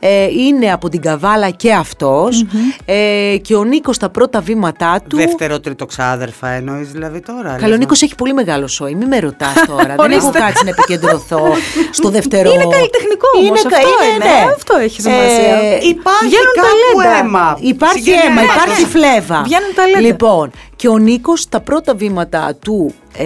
[0.00, 2.44] ε, είναι από την Καβάλα και αυτος
[2.84, 5.16] ε, και ο Νίκος στα πρώτα βήματά του...
[5.16, 7.48] Δεύτερο, τρίτο ξάδερφα εννοείς δηλαδή τώρα.
[7.48, 9.82] Καλός, ο λες, Νίκος έχει πολύ μεγάλο σόι, μην με ρωτάς τώρα.
[9.84, 10.38] Δεν έχω Ορίστε.
[10.38, 11.42] κάτσει να επικεντρωθώ
[11.90, 12.50] στο δεύτερο.
[12.52, 15.56] Είναι καλλιτεχνικό όμως, κα- αυτό είναι, αυτό έχει σημασία.
[15.82, 17.18] Υπάρχει Βγαίνουν κάπου ταλέντα.
[17.18, 17.58] αίμα.
[17.60, 18.30] Υπάρχει Συγγενειακά.
[18.30, 19.42] αίμα, υπάρχει φλέβα.
[19.44, 20.00] Βγαίνουν ταλέντα.
[20.00, 23.24] Λοιπόν, και ο Νίκος στα πρώτα βήματα του, ε,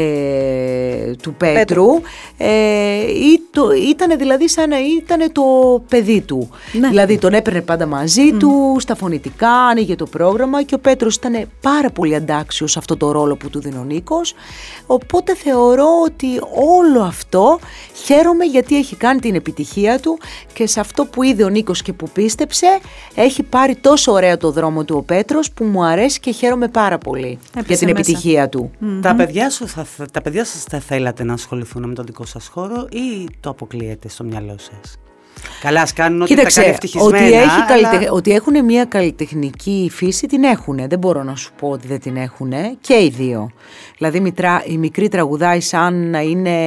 [1.27, 1.87] του Πέτρου
[2.37, 2.47] ε,
[3.89, 5.43] ήταν δηλαδή σαν να ήταν το
[5.89, 6.49] παιδί του.
[6.72, 6.89] Ναι.
[6.89, 11.49] Δηλαδή τον έπαιρνε πάντα μαζί του, στα φωνητικά, άνοιγε το πρόγραμμα και ο Πέτρος ήταν
[11.61, 14.35] πάρα πολύ αντάξιος σε αυτό το ρόλο που του δίνει ο Νίκος.
[14.87, 16.27] Οπότε θεωρώ ότι
[16.79, 17.59] όλο αυτό
[18.05, 20.18] χαίρομαι γιατί έχει κάνει την επιτυχία του
[20.53, 22.79] και σε αυτό που είδε ο Νίκος και που πίστεψε
[23.14, 26.99] έχει πάρει τόσο ωραία το δρόμο του ο Πέτρος που μου αρέσει και χαίρομαι πάρα
[26.99, 28.01] πολύ Έπεσε για την μέσα.
[28.01, 28.70] επιτυχία του.
[29.03, 32.24] Τα παιδιά, σου θα, θα- τα παιδιά σας θα θέλατε να ασχοληθούν με τον δικό
[32.24, 34.98] σας χώρο ή το αποκλείετε στο μυαλό σας;
[35.60, 37.16] Καλά, ας κάνουν ό,τι τα κάνει Κοίταξε, ευτυχισμένα.
[37.26, 40.88] ότι, έχει αλλά- καλλιτεχ- ότι έχουν μια καλλιτεχνική φύση την έχουν.
[40.88, 42.52] Δεν μπορώ να σου πω ότι δεν την έχουν.
[42.80, 43.50] Και οι δύο.
[43.98, 46.58] Δηλαδή μητρά- η μικρή τραγουδάει σαν να είναι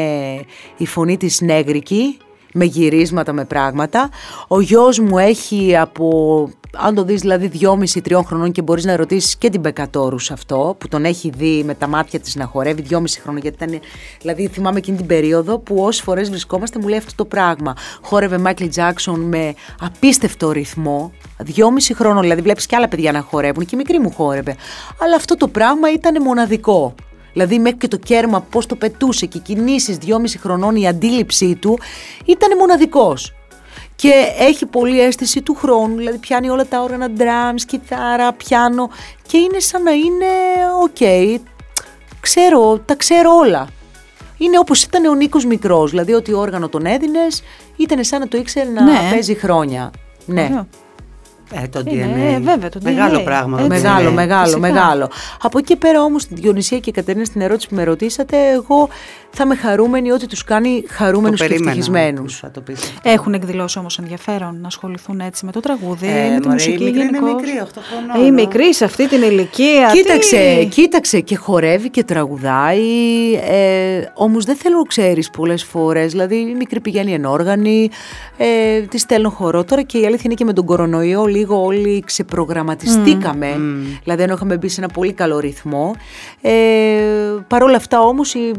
[0.77, 2.17] η φωνή της νέγρικη,
[2.53, 4.09] με γυρίσματα, με πράγματα.
[4.47, 8.95] Ο γιος μου έχει από, αν το δεις δηλαδή δυόμιση, τριών χρονών και μπορείς να
[8.95, 12.45] ρωτήσεις και την Μπεκατόρου σε αυτό, που τον έχει δει με τα μάτια της να
[12.45, 13.79] χορεύει δυόμιση χρονών, γιατί ήταν,
[14.19, 17.73] δηλαδή θυμάμαι εκείνη την περίοδο που όσες φορές βρισκόμαστε μου λέει αυτό το πράγμα.
[18.01, 23.65] Χόρευε Μάικλ Τζάξον με απίστευτο ρυθμό, δυόμιση χρονών, δηλαδή βλέπεις και άλλα παιδιά να χορεύουν
[23.65, 24.55] και η μικρή μου χόρευε.
[25.01, 26.95] Αλλά αυτό το πράγμα ήταν μοναδικό.
[27.33, 31.55] Δηλαδή μέχρι και το κέρμα πώς το πετούσε και οι κινήσεις δυόμιση χρονών η αντίληψή
[31.55, 31.79] του
[32.25, 33.33] ήταν μοναδικός.
[33.95, 38.89] Και έχει πολύ αίσθηση του χρόνου, δηλαδή πιάνει όλα τα όργανα drums, κιθάρα, πιάνο
[39.27, 40.25] και είναι σαν να είναι
[40.83, 41.39] οκ,
[42.19, 43.67] ξέρω, τα ξέρω όλα.
[44.37, 47.43] Είναι όπως ήταν ο Νίκος μικρός, δηλαδή ό,τι όργανο του έδινες
[47.75, 49.09] ήταν σαν να το ήξερε να Ναι.
[49.11, 49.91] παίζει χρόνια.
[50.25, 50.41] Ναι.
[50.51, 50.67] Ωραίο.
[51.53, 52.35] Ε, το Είναι, DNA.
[52.35, 53.23] ε, βέβαια, το Μεγάλο DNA.
[53.23, 53.57] πράγμα.
[53.57, 53.81] το Έτσι.
[53.81, 54.13] Μεγάλο, DNA.
[54.13, 54.59] μεγάλο, Φυσικά.
[54.59, 55.09] μεγάλο.
[55.41, 58.89] Από εκεί πέρα όμως, Διονυσία και Κατερίνα, στην ερώτηση που με ρωτήσατε, εγώ
[59.31, 62.33] θα είμαι χαρούμενη ότι τους κάνει Το χαρούμενους και περίμενα ευτυχισμένους.
[62.39, 62.93] που θα το πεις.
[63.03, 66.83] Έχουν εκδηλώσει όμως ενδιαφέρον να ασχοληθούν έτσι με το τραγούδι, Ε, με τη μωρέ, μουσική
[66.83, 67.33] η μικρή είναι γενικώς.
[67.33, 68.31] μικρή, 8 χρονών, Η ε.
[68.31, 69.89] μικρή σε αυτή την ηλικία.
[69.93, 72.79] Κοίταξε, τι- κοίταξε και χορεύει και τραγουδάει,
[73.49, 77.89] ε, όμως δεν θέλω ξέρεις πολλές φορές, δηλαδή η μικρή πηγαίνει ενόργανη,
[78.37, 82.03] ε, τη στέλνω χορό τώρα και η αλήθεια είναι και με τον κορονοϊό λίγο όλοι
[82.05, 83.47] ξεπρογραμματιστήκαμε,
[84.03, 85.95] δηλαδή ενώ είχαμε μπει σε ένα πολύ καλό ρυθμό.
[86.41, 86.51] Ε,
[87.47, 88.51] Παρ' όλα αυτά όμως η,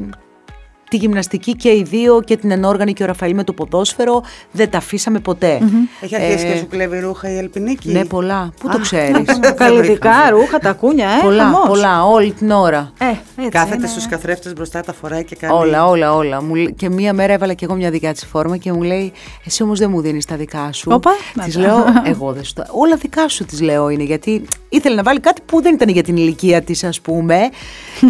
[0.90, 4.22] τη γυμναστική και οι δύο και την ενόργανη και ο Ραφαήλ με το ποδόσφαιρο
[4.52, 5.58] δεν τα αφήσαμε ποτέ.
[6.00, 7.88] Έχει αρχίσει Ε, και σου κλέβει ρούχα η Ελπινίκη.
[7.90, 8.52] Ναι, πολλά.
[8.60, 9.24] Πού το Α, ξέρεις;
[9.56, 11.66] Καλλιτικά, ρούχα, τα κούνια, ε, πολλά, χαμός.
[11.68, 12.92] πολλά, όλη την ώρα.
[12.98, 13.04] Ε,
[13.36, 13.86] έτσι Κάθεται είναι.
[13.86, 15.52] στους καθρέφτες μπροστά, τα φοράει και κάνει.
[15.54, 16.42] Όλα, όλα, όλα.
[16.42, 19.12] Μου λέ- και μία μέρα έβαλα και εγώ μια δικά της φόρμα και μου λέει:
[19.46, 20.88] Εσύ όμως δεν μου δίνεις τα δικά σου.
[20.92, 21.10] Όπα,
[21.44, 21.68] Της να τα.
[21.68, 22.66] λέω: Εγώ δεν σου τα.
[22.70, 24.02] Όλα δικά σου της λέω είναι.
[24.02, 27.38] Γιατί ήθελε να βάλει κάτι που δεν ήταν για την ηλικία της, ας πούμε.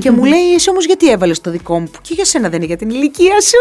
[0.03, 2.57] και μου λέει: Εσύ όμως γιατί έβαλες το δικό μου, που και για σένα δεν
[2.59, 3.61] είναι για την ηλικία σου;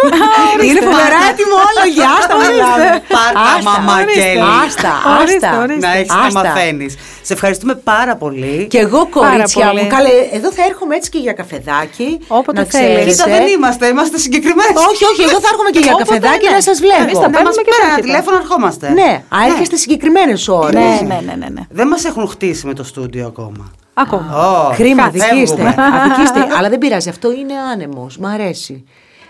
[0.67, 2.01] είναι φοβερά ετοιμόλογη.
[2.19, 3.01] Άστα, μιλάμε.
[3.15, 4.21] Πάρτα, Άστα, μαμά ορίστε.
[4.21, 4.41] Κέλλη.
[4.65, 5.61] Άστα, Ορίστε, άστα.
[5.63, 5.87] ορίστε.
[5.87, 6.43] Να έχεις να Άστα.
[6.43, 6.91] μαθαίνεις.
[7.21, 8.67] Σε ευχαριστούμε πάρα πολύ.
[8.69, 9.81] Και εγώ κορίτσια πολύ.
[9.81, 12.09] μου, καλέ, εδώ θα έρχομαι έτσι και για καφεδάκι.
[12.27, 12.87] Όποτε να θέλεις.
[12.95, 13.33] ξέρεις, Κοίτα, ε.
[13.37, 14.73] δεν είμαστε, είμαστε συγκεκριμένοι.
[14.91, 16.55] Όχι, όχι, εγώ θα έρχομαι και για Όποτε, καφεδάκι ναι.
[16.55, 17.01] να σας βλέπω.
[17.05, 18.07] Εμείς θα Να παίρνουμε μας και πέρα ένα έρχεται.
[18.07, 18.85] τηλέφωνο, ερχόμαστε.
[19.01, 20.73] Ναι, α, έρχεστε συγκεκριμένες ώρες.
[20.83, 21.61] Ναι, ναι, ναι, ναι, ναι.
[21.79, 23.71] Δεν μας έχουν χτίσει με το στούντιο ακόμα.
[23.93, 24.67] Ακόμα.
[24.69, 25.25] Ω, Κρίμα, φεύγουμε.
[25.25, 25.75] αδικήστε.
[26.03, 26.47] αδικήστε.
[26.57, 28.17] Αλλά δεν πειράζει, αυτό είναι άνεμος.
[28.17, 28.83] Μ' αρέσει.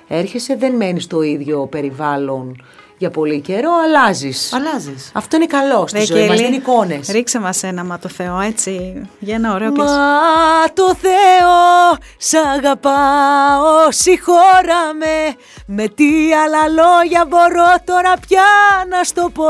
[0.08, 2.62] Έρχεσαι, δεν μένεις στο ίδιο περιβάλλον
[2.98, 4.54] για πολύ καιρό, αλλάζεις.
[4.54, 5.12] Αλλάζεις.
[5.14, 7.08] Αυτό είναι καλό στη Ρε, ζωή μας, Κέλλη, δεν είναι εικόνες.
[7.10, 9.96] Ρίξε μας ένα μα το Θεό έτσι για ένα ωραίο κλείσιμο.
[9.96, 15.36] Μα το Θεό σ' αγαπάω, συγχώρα με
[15.66, 18.44] Με τι άλλα λόγια μπορώ τώρα πια
[18.90, 19.44] να στο πω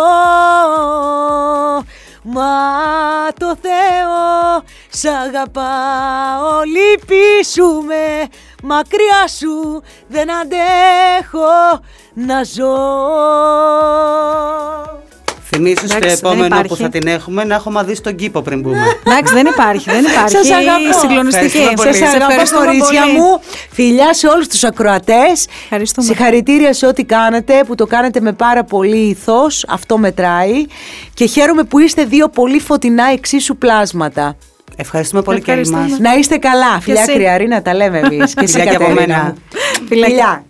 [2.23, 2.51] Μα
[3.39, 8.27] το Θεό σ' αγαπάω, λυπήσουμε
[8.63, 11.81] Μακριά σου δεν αντέχω
[12.13, 12.77] να ζω
[15.51, 16.83] Θυμήσου στο Εντάξει, δεν επόμενο που υπάρχει.
[16.83, 18.83] θα την έχουμε να έχουμε δει στον κήπο πριν μπούμε.
[19.07, 20.35] Εντάξει, δεν υπάρχει, δεν υπάρχει.
[20.35, 20.99] Σας αγαπώ.
[20.99, 21.45] Συγκλονιστική.
[21.57, 21.93] Ευχαριστούμε πολύ.
[21.95, 23.13] Σας Σε αγαπώ ευχαριστούμε κορίτσια πολύ.
[23.13, 23.39] μου.
[23.71, 25.47] Φιλιά σε όλους τους ακροατές.
[25.63, 26.07] Ευχαριστούμε.
[26.07, 29.65] Συγχαρητήρια σε ό,τι κάνετε, που το κάνετε με πάρα πολύ ηθός.
[29.67, 30.65] Αυτό μετράει.
[31.13, 34.35] Και χαίρομαι που είστε δύο πολύ φωτεινά εξίσου πλάσματα.
[34.75, 35.83] Ευχαριστούμε πολύ και Ευχαριστούμε.
[35.85, 35.99] εμάς.
[35.99, 36.79] Να είστε καλά.
[36.81, 37.13] Φιλιά εσύ.
[37.13, 38.33] κρυαρή να τα λέμε εμείς.
[38.35, 39.23] και εσύ Φιλιά και από Κατερίνα μένα.
[39.23, 39.37] μου.
[39.87, 40.07] Φιλάκια.
[40.15, 40.43] Φιλιά.